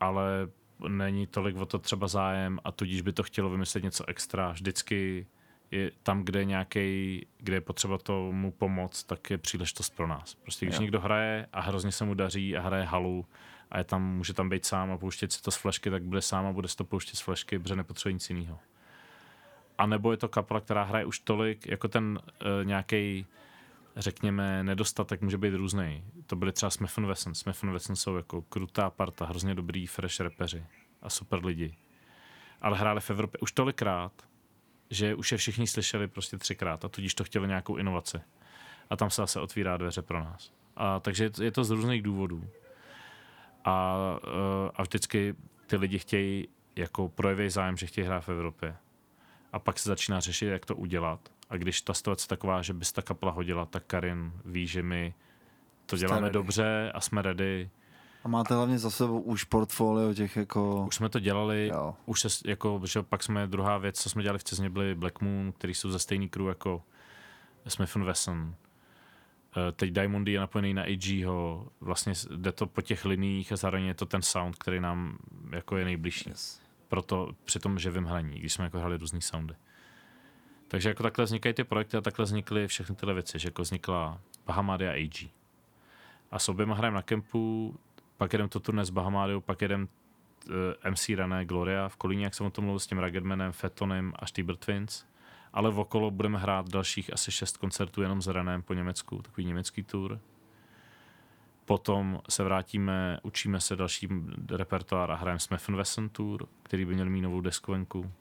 [0.00, 0.48] ale
[0.88, 4.50] není tolik o to třeba zájem a tudíž by to chtělo vymyslet něco extra.
[4.50, 5.26] Vždycky
[5.70, 10.34] je tam, kde je nějaký, kde je potřeba tomu pomoct, tak je příležitost pro nás.
[10.34, 10.82] Prostě když jo.
[10.82, 13.26] někdo hraje a hrozně se mu daří a hraje halu
[13.70, 16.22] a je tam, může tam být sám a pouštět si to z flešky, tak bude
[16.22, 18.58] sám a bude si to pouštět z flešky, protože nepotřebuje nic jiného.
[19.78, 23.26] A nebo je to kapela, která hraje už tolik, jako ten uh, nějaký
[23.96, 26.04] řekněme, nedostatek může být různý.
[26.26, 27.34] To byly třeba Smith Wesson.
[27.34, 30.66] Smith Wesson jsou jako krutá parta, hrozně dobrý fresh repeři
[31.02, 31.76] a super lidi.
[32.60, 34.12] Ale hráli v Evropě už tolikrát,
[34.90, 38.20] že už je všichni slyšeli prostě třikrát a tudíž to chtěli nějakou inovaci.
[38.90, 40.52] A tam se zase otvírá dveře pro nás.
[40.76, 42.48] A, takže je to z různých důvodů.
[43.64, 45.34] A, eh, a vždycky
[45.66, 48.76] ty lidi chtějí, jako projeví zájem, že chtějí hrát v Evropě.
[49.52, 51.35] A pak se začíná řešit, jak to udělat.
[51.50, 55.14] A když ta situace taková, že bys ta kapela hodila, tak Karin ví, že my
[55.86, 56.32] to děláme ready.
[56.32, 57.70] dobře a jsme ready.
[58.24, 60.84] A máte hlavně za sebou už portfolio těch jako...
[60.88, 61.94] Už jsme to dělali, jo.
[62.06, 65.20] už se, jako, že pak jsme, druhá věc, co jsme dělali v Cezně, byli Black
[65.20, 66.82] Moon, který jsou za stejný crew jako
[67.68, 68.54] Smith Wesson.
[69.56, 73.84] Eh, teď Diamondy je napojený na AGho, vlastně jde to po těch liních a zároveň
[73.84, 75.18] je to ten sound, který nám
[75.52, 76.30] jako je nejbližší.
[76.30, 76.60] Yes.
[76.88, 79.54] Proto při tom živém hraní, když jsme jako hrali různý soundy.
[80.68, 84.20] Takže jako takhle vznikají ty projekty a takhle vznikly všechny tyhle věci, že jako vznikla
[84.46, 85.30] Bahamady a AG.
[86.30, 87.74] A s oběma hrajeme na kempu,
[88.16, 90.54] pak jedem to turné s Bahamádiou, pak jedem uh,
[90.84, 94.12] eh, MC René Gloria v Kolíně, jak jsem o tom mluvil s tím Ruggedmanem, Fetonem
[94.16, 95.04] a Stieber Twins
[95.56, 99.46] ale v okolo budeme hrát dalších asi šest koncertů jenom s Renem po Německu, takový
[99.46, 100.20] německý tour.
[101.64, 104.08] Potom se vrátíme, učíme se další
[104.50, 105.38] repertoár a hrajeme
[105.68, 108.12] Wesson Tour, který by měl mít novou desku venku.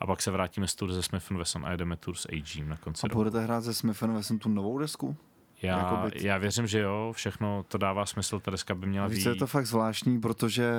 [0.00, 2.76] A pak se vrátíme z tour ze Smith Wesson a jedeme tour s AG na
[2.76, 3.12] koncert.
[3.12, 5.16] A budete hrát ze Smith Wesson tu novou desku?
[5.62, 9.26] Já, já věřím, že jo, všechno to dává smysl, ta deska by měla být.
[9.26, 10.72] je to fakt zvláštní, protože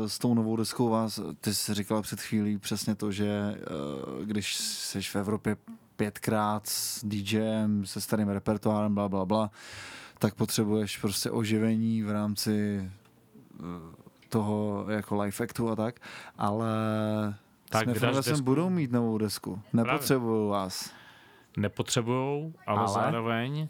[0.00, 3.54] uh, s tou novou deskou vás, ty jsi říkala před chvílí přesně to, že
[4.18, 5.56] uh, když jsi v Evropě
[5.96, 9.50] pětkrát s DJem, se starým repertoárem, bla, bla, bla,
[10.18, 12.82] tak potřebuješ prostě oživení v rámci
[13.60, 13.66] uh,
[14.28, 16.00] toho jako live actu a tak,
[16.38, 16.68] ale
[17.72, 19.62] tak, jsem budou mít novou desku.
[19.72, 20.92] Nepotřebují vás.
[21.56, 23.68] Nepotřebují, ale, ale zároveň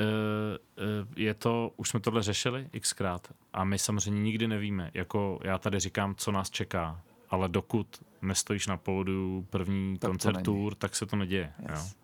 [0.00, 5.38] Uh, uh, je to, už jsme tohle řešili xkrát a my samozřejmě nikdy nevíme, jako
[5.44, 10.74] já tady říkám, co nás čeká, ale dokud nestojíš na pódiu první tak koncert tour,
[10.74, 11.52] tak se to neděje.
[11.58, 11.70] Yes.
[11.70, 12.00] Jo?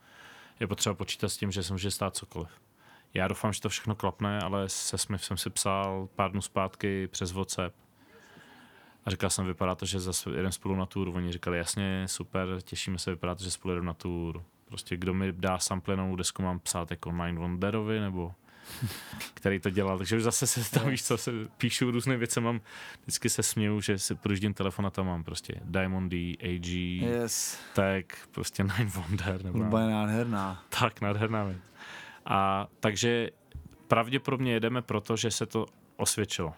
[0.60, 2.50] Je potřeba počítat s tím, že se může stát cokoliv.
[3.14, 7.08] Já doufám, že to všechno klapne, ale se Smith jsem si psal pár dnů zpátky
[7.08, 7.74] přes WhatsApp
[9.10, 11.08] a říkal jsem, vypadá to, že zase jeden spolu na tour.
[11.08, 15.14] Oni říkali, jasně, super, těšíme se, vypadá to, že spolu jedeme na tour Prostě kdo
[15.14, 18.34] mi dá samplenou desku, mám psát jako Nine Wonderovi, nebo
[19.34, 19.98] který to dělal.
[19.98, 22.60] Takže už zase se tam, víš co, se píšu různé věci, mám,
[23.02, 27.58] vždycky se směju, že si projíždím telefon a tam mám prostě Diamond D, AG, yes.
[27.74, 29.44] tak prostě Nine Wonder.
[29.44, 30.64] Nebo Hudba je nádherná.
[30.80, 31.58] Tak, nádherná věc.
[32.26, 33.30] A takže
[33.88, 36.52] pravděpodobně jedeme proto, že se to osvědčilo.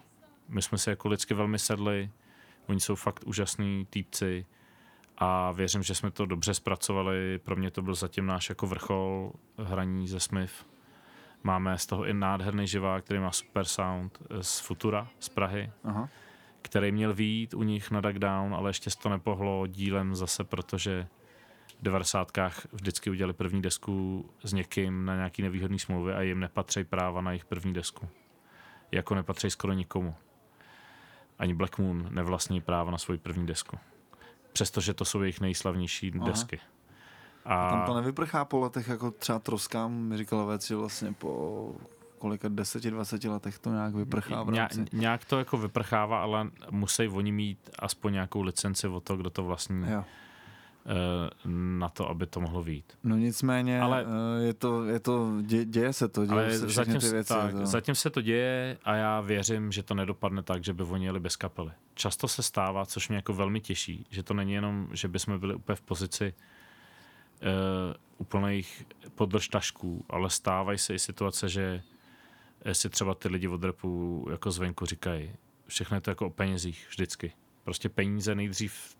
[0.49, 2.11] My jsme se jako lidsky velmi sedli,
[2.69, 4.47] oni jsou fakt úžasní týpci,
[5.25, 7.39] a věřím, že jsme to dobře zpracovali.
[7.39, 10.67] Pro mě to byl zatím náš jako vrchol hraní ze Smith.
[11.43, 16.09] Máme z toho i nádherný živák, který má super sound z Futura, z Prahy, Aha.
[16.63, 21.07] který měl výjít u nich na Duckdown, ale ještě se to nepohlo dílem zase, protože
[21.79, 22.39] v 90.
[22.73, 27.31] vždycky udělali první desku s někým na nějaký nevýhodný smlouvy a jim nepatří práva na
[27.31, 28.09] jejich první desku.
[28.93, 30.15] Jako nepatří skoro nikomu.
[31.43, 33.79] Ani Black Moon nevlastní práva na svoji první desku
[34.53, 36.27] přestože to jsou jejich nejslavnější Aha.
[36.27, 36.61] desky.
[37.45, 37.55] A...
[37.55, 41.75] a tam to nevyprchá po letech, jako třeba Troskám mi říkala věc, že vlastně po
[42.19, 44.85] kolika 10-20 letech to nějak vyprchá v rámci.
[44.93, 49.45] Nějak to jako vyprchává, ale musí oni mít aspoň nějakou licenci o to, kdo to
[49.45, 49.91] vlastní.
[49.91, 50.05] Jo.
[50.87, 52.99] Eh, na to, aby to mohlo být.
[53.05, 56.99] No nicméně ale, eh, je to, je to dě, děje se to, děje se zatím,
[56.99, 57.29] ty věci.
[57.29, 57.67] Tak, to...
[57.67, 61.21] Zatím se to děje a já věřím, že to nedopadne tak, že by oni jeli
[61.21, 61.71] bez kapely.
[61.95, 65.55] Často se stává, což mě jako velmi těší, že to není jenom, že bychom byli
[65.55, 66.35] úplně v pozici
[67.43, 67.49] uh,
[68.19, 71.83] úplných podržtašků, ale stávají se i situace, že
[72.73, 75.33] si třeba ty lidi od repu jako zvenku říkají,
[75.67, 77.33] všechno je to jako o penězích vždycky.
[77.65, 78.97] Prostě peníze nejdřív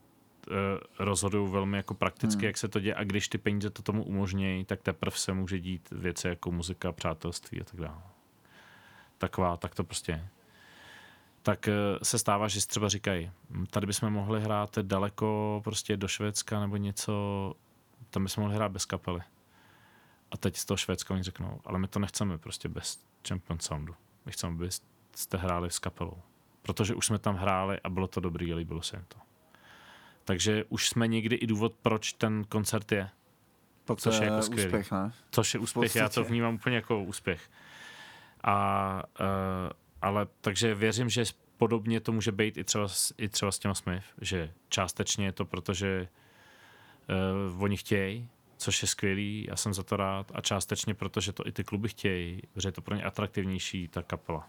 [0.99, 2.47] rozhodují velmi jako prakticky, hmm.
[2.47, 5.61] jak se to děje a když ty peníze to tomu umožnějí, tak teprve se může
[5.61, 8.03] dít věci jako muzika, přátelství a tak dále.
[9.19, 10.29] Taková, tak to prostě je.
[11.43, 11.73] Tak eh,
[12.03, 16.61] se stává, že si třeba říkají, hm, tady bychom mohli hrát daleko prostě do Švédska
[16.61, 17.55] nebo něco,
[18.11, 19.21] tam bychom mohli hrát bez kapely.
[20.31, 23.95] A teď z toho Švédska oni řeknou, ale my to nechceme prostě bez Champion Soundu.
[24.27, 26.23] My chceme, abyste hráli s kapelou.
[26.63, 29.32] Protože už jsme tam hráli a bylo to dobrý a líbilo se jim to.
[30.25, 33.09] Takže už jsme někdy i důvod, proč ten koncert je.
[33.85, 34.69] To což je, je jako skvělý.
[34.69, 35.13] úspěch, ne?
[35.31, 37.51] Což je úspěch, já to vnímám úplně jako úspěch.
[38.45, 39.27] A, uh,
[40.03, 41.25] ale takže věřím, že
[41.57, 42.87] podobně to může být i třeba,
[43.19, 46.09] i třeba s těma Smith, že částečně je to proto, že
[47.55, 51.33] uh, oni chtějí, což je skvělý, já jsem za to rád a částečně proto, že
[51.33, 54.49] to i ty kluby chtějí, že je to pro ně atraktivnější ta kapela.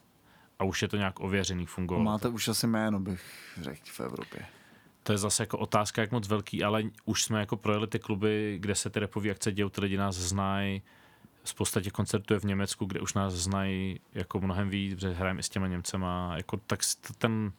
[0.59, 2.05] A už je to nějak ověřený, fungovalo.
[2.05, 3.23] Máte už asi jméno, bych
[3.61, 4.45] řekl, v Evropě.
[5.03, 8.57] To je zase jako otázka, jak moc velký, ale už jsme jako projeli ty kluby,
[8.59, 10.81] kde se ty repové akce dějou, ty lidi nás znají,
[11.43, 15.39] spousta těch koncertů je v Německu, kde už nás znají jako mnohem víc, protože hrajeme
[15.39, 16.79] i s těma Němcema, jako tak
[17.17, 17.51] ten,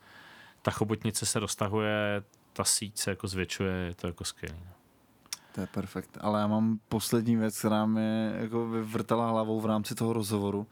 [0.63, 2.23] ta chobotnice se roztahuje,
[2.53, 4.57] ta síť se jako zvětšuje, je to jako skvělé.
[4.67, 4.73] No.
[5.55, 6.19] To je perfekt.
[6.21, 10.67] Ale já mám poslední věc, která mi jako vyvrtala hlavou v rámci toho rozhovoru.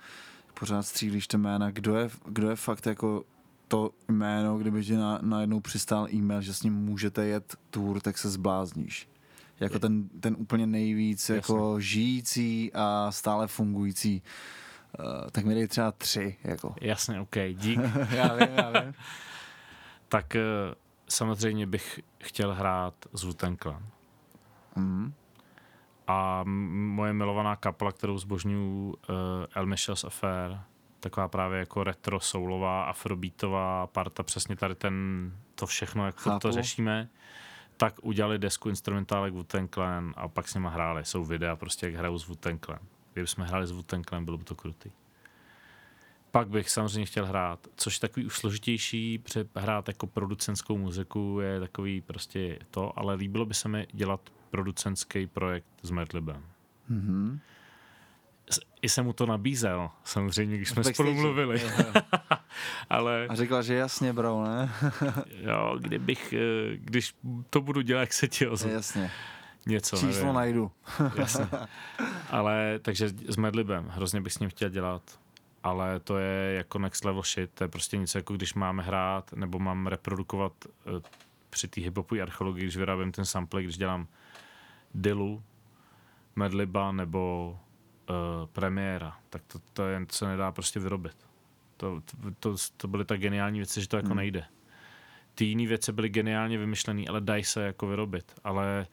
[0.60, 1.70] Pořád střílíš ty jména.
[1.70, 3.24] Kdo je, kdo je fakt jako
[3.72, 8.18] to jméno, kdyby ti na, najednou přistál e-mail, že s ním můžete jet tour, tak
[8.18, 9.08] se zblázníš.
[9.60, 11.34] Jako ten, ten úplně nejvíc Jasně.
[11.34, 14.22] jako žijící a stále fungující.
[14.98, 16.36] Uh, tak mi dej třeba tři.
[16.44, 16.74] Jako.
[16.80, 17.80] Jasně, OK, dík.
[18.10, 18.94] já vím, já vím.
[20.08, 20.74] tak uh,
[21.08, 23.32] samozřejmě bych chtěl hrát z Wu
[24.76, 25.12] Mm.
[26.06, 28.94] A moje milovaná kapela, kterou zbožňuju, uh,
[29.54, 30.60] El Michel's Affair,
[31.02, 34.94] taková právě jako retro soulová, afrobeatová parta, přesně tady ten,
[35.54, 36.38] to všechno, jak Chápu.
[36.38, 37.08] to řešíme,
[37.76, 41.04] tak udělali desku instrumentálek wu Clan a pak s nima hráli.
[41.04, 42.78] Jsou videa prostě, jak hrajou s wu Clan.
[43.12, 44.90] Kdyby jsme hráli s wu Clan, bylo by to krutý.
[46.30, 49.22] Pak bych samozřejmě chtěl hrát, což je takový už složitější,
[49.56, 55.26] hrát jako producentskou muziku je takový prostě to, ale líbilo by se mi dělat producentský
[55.26, 56.44] projekt s Madlibem.
[56.90, 57.38] Mm-hmm.
[58.82, 61.62] I jsem mu to nabízel, samozřejmě, když jsme spolu mluvili.
[62.90, 63.26] Ale...
[63.28, 64.72] A řekla, že jasně, bro, ne?
[65.40, 67.14] jo, kdybych, eh, když
[67.50, 68.70] to budu dělat, jak se ti ozvu.
[68.70, 69.10] Jasně.
[69.66, 70.34] Něco, Číslo nevím.
[70.34, 70.72] najdu.
[71.16, 71.46] jasně.
[72.30, 75.02] Ale, takže s Medlibem, hrozně bych s ním chtěl dělat
[75.62, 79.32] ale to je jako next level shit, to je prostě něco jako když máme hrát
[79.32, 81.00] nebo mám reprodukovat uh,
[81.50, 84.06] při té hiphopové archeologii, když vyrábím ten sample, když dělám
[84.94, 85.42] Dilu,
[86.36, 87.58] Medliba nebo
[88.10, 91.16] uh, premiéra, tak to, to jen se nedá prostě vyrobit.
[91.76, 92.02] To,
[92.40, 94.16] to, to byly tak geniální věci, že to jako hmm.
[94.16, 94.44] nejde.
[95.34, 98.32] Ty jiné věci byly geniálně vymyšlené, ale dají se jako vyrobit.
[98.44, 98.86] Ale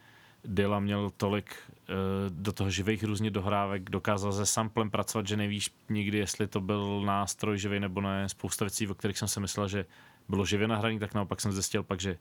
[0.46, 1.96] Dilla měl tolik uh,
[2.30, 7.02] do toho živých různě dohrávek, dokázal se samplem pracovat, že nevíš nikdy, jestli to byl
[7.06, 8.30] nástroj živý nebo ne.
[8.30, 9.86] Spousta věcí, o kterých jsem si myslel, že
[10.30, 12.18] bylo živě nahraný, tak naopak jsem zjistil pak, že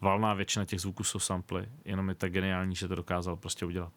[0.00, 3.92] valná většina těch zvuků jsou samply, jenom je tak geniální, že to dokázal prostě udělat.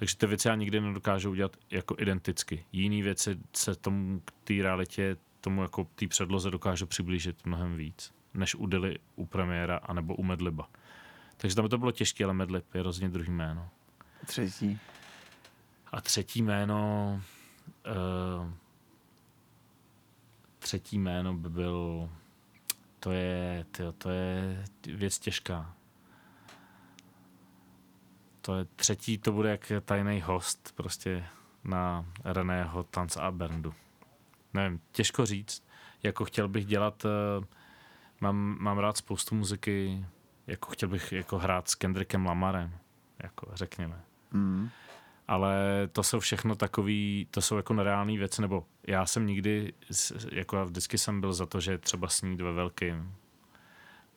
[0.00, 2.64] Takže ty věci já nikdy nedokážu udělat jako identicky.
[2.72, 8.12] Jiné věci se tomu, k té realitě, tomu jako té předloze dokážu přiblížit mnohem víc,
[8.34, 10.68] než u Dily, u premiéra, anebo u Medliba.
[11.36, 13.68] Takže tam to bylo těžké, ale Medlib je rozhodně druhý jméno.
[14.26, 14.78] Třetí.
[15.92, 17.20] A třetí jméno...
[18.40, 18.52] Uh,
[20.58, 22.10] třetí jméno by byl...
[23.00, 25.74] To je, tyjo, to je věc těžká.
[28.50, 31.24] To je třetí, to bude jak tajný host prostě
[31.64, 33.74] na Reného Tanc a Berndu.
[34.54, 35.66] Nevím, těžko říct.
[36.02, 37.44] Jako chtěl bych dělat, uh,
[38.20, 40.04] mám, mám rád spoustu muziky,
[40.46, 42.78] jako chtěl bych jako hrát s Kendrickem Lamarem,
[43.22, 44.00] jako řekněme.
[44.32, 44.68] Mm.
[45.28, 45.56] Ale
[45.92, 49.72] to jsou všechno takový, to jsou jako nereální věci, nebo já jsem nikdy,
[50.32, 53.14] jako já vždycky jsem byl za to, že třeba snít ve velkým.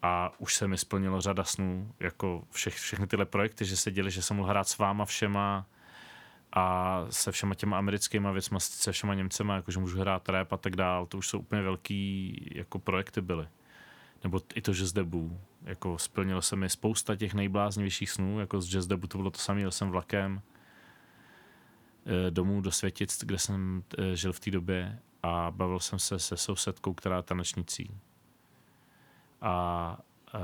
[0.04, 4.12] A už se mi splnilo řada snů, jako vše, všechny tyhle projekty, že se děli,
[4.12, 5.66] že jsem mohl hrát s váma všema
[6.54, 10.76] a se všema těma americkýma věcma, se všema Němcema, jakože můžu hrát rap a tak
[10.76, 13.48] dál, to už jsou úplně velký jako projekty byly
[14.24, 15.40] nebo i to Jazz Debu.
[15.64, 19.40] Jako splnilo se mi spousta těch nejbláznivějších snů, jako z Jazz Debu to bylo to
[19.40, 20.42] samé, jel jsem vlakem
[22.06, 26.20] eh, domů do Světic, kde jsem eh, žil v té době a bavil jsem se
[26.20, 27.92] se sousedkou, která je tanečnicí.
[29.44, 29.98] A,
[30.34, 30.40] a,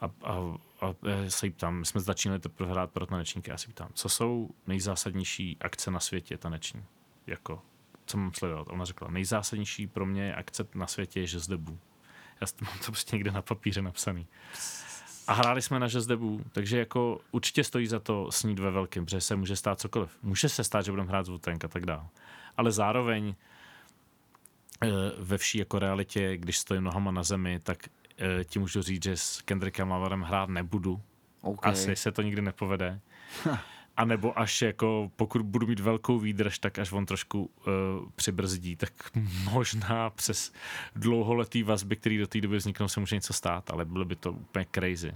[0.00, 0.36] a, a,
[0.80, 0.94] a
[1.28, 5.56] se jí ptám, jsme začínali teprve hrát pro tanečníky, já se ptám, co jsou nejzásadnější
[5.60, 6.84] akce na světě taneční?
[7.26, 7.62] Jako,
[8.06, 8.66] co mám sledovat?
[8.70, 11.78] Ona řekla, nejzásadnější pro mě akce na světě je Jazz Debu.
[12.40, 14.26] Já mám to prostě někde na papíře napsaný.
[15.26, 19.20] A hráli jsme na debu, takže jako určitě stojí za to snít ve velkém, protože
[19.20, 20.18] se může stát cokoliv.
[20.22, 22.06] Může se stát, že budeme hrát zvutenk a tak dále.
[22.56, 23.34] Ale zároveň
[25.18, 27.78] ve vší jako realitě, když stojím nohama na zemi, tak
[28.18, 31.00] eh, ti můžu říct, že s Kendrickem Lamarem hrát nebudu.
[31.40, 31.72] Okay.
[31.72, 33.00] Asi se to nikdy nepovede.
[33.96, 37.72] A nebo až jako, pokud budu mít velkou výdrž, tak až on trošku uh,
[38.16, 38.92] přibrzdí, tak
[39.52, 40.52] možná přes
[40.96, 44.32] dlouholetý vazby, které do té doby vzniknou, se může něco stát, ale bylo by to
[44.32, 45.14] úplně crazy.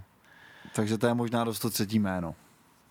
[0.74, 2.34] Takže to je možná dost to třetí jméno.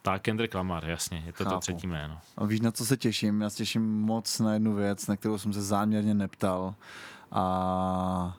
[0.01, 1.55] Tak, Kendrick Lamar, jasně, je to Chápu.
[1.55, 2.17] to třetí jméno.
[2.37, 3.41] A víš, na co se těším?
[3.41, 6.75] Já se těším moc na jednu věc, na kterou jsem se záměrně neptal.
[7.31, 8.37] A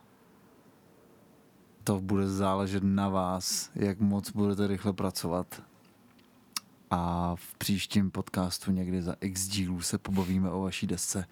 [1.84, 5.62] to bude záležet na vás, jak moc budete rychle pracovat
[6.90, 11.24] a v příštím podcastu někdy za x dílů se pobavíme o vaší desce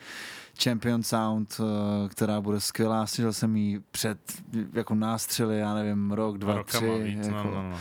[0.62, 3.06] Champion Sound, eh, která bude skvělá.
[3.06, 4.18] Slyšel jsem ji před
[4.72, 7.02] jako nástřely, já nevím, rok, dva, Rokama tři.
[7.02, 7.78] Víc, no, jako, no, no, no.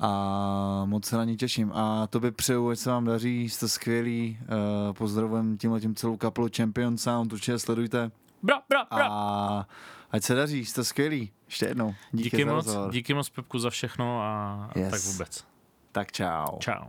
[0.00, 1.72] A moc se na ní těším.
[1.74, 4.38] A to by přeju, ať se vám daří, jste skvělí.
[4.40, 8.10] Uh, pozdravujem tímhle tím celou kapelu Champion Sound, určitě sledujte.
[8.42, 9.08] Bra, bra, bra.
[9.10, 9.66] A
[10.10, 11.30] ať se daří, jste skvělí.
[11.46, 11.94] Ještě jednou.
[12.12, 14.90] Díky, díky moc, díky moc Pepku za všechno a, yes.
[14.90, 15.44] tak vůbec.
[15.92, 16.58] Tak čau.
[16.58, 16.84] Čau.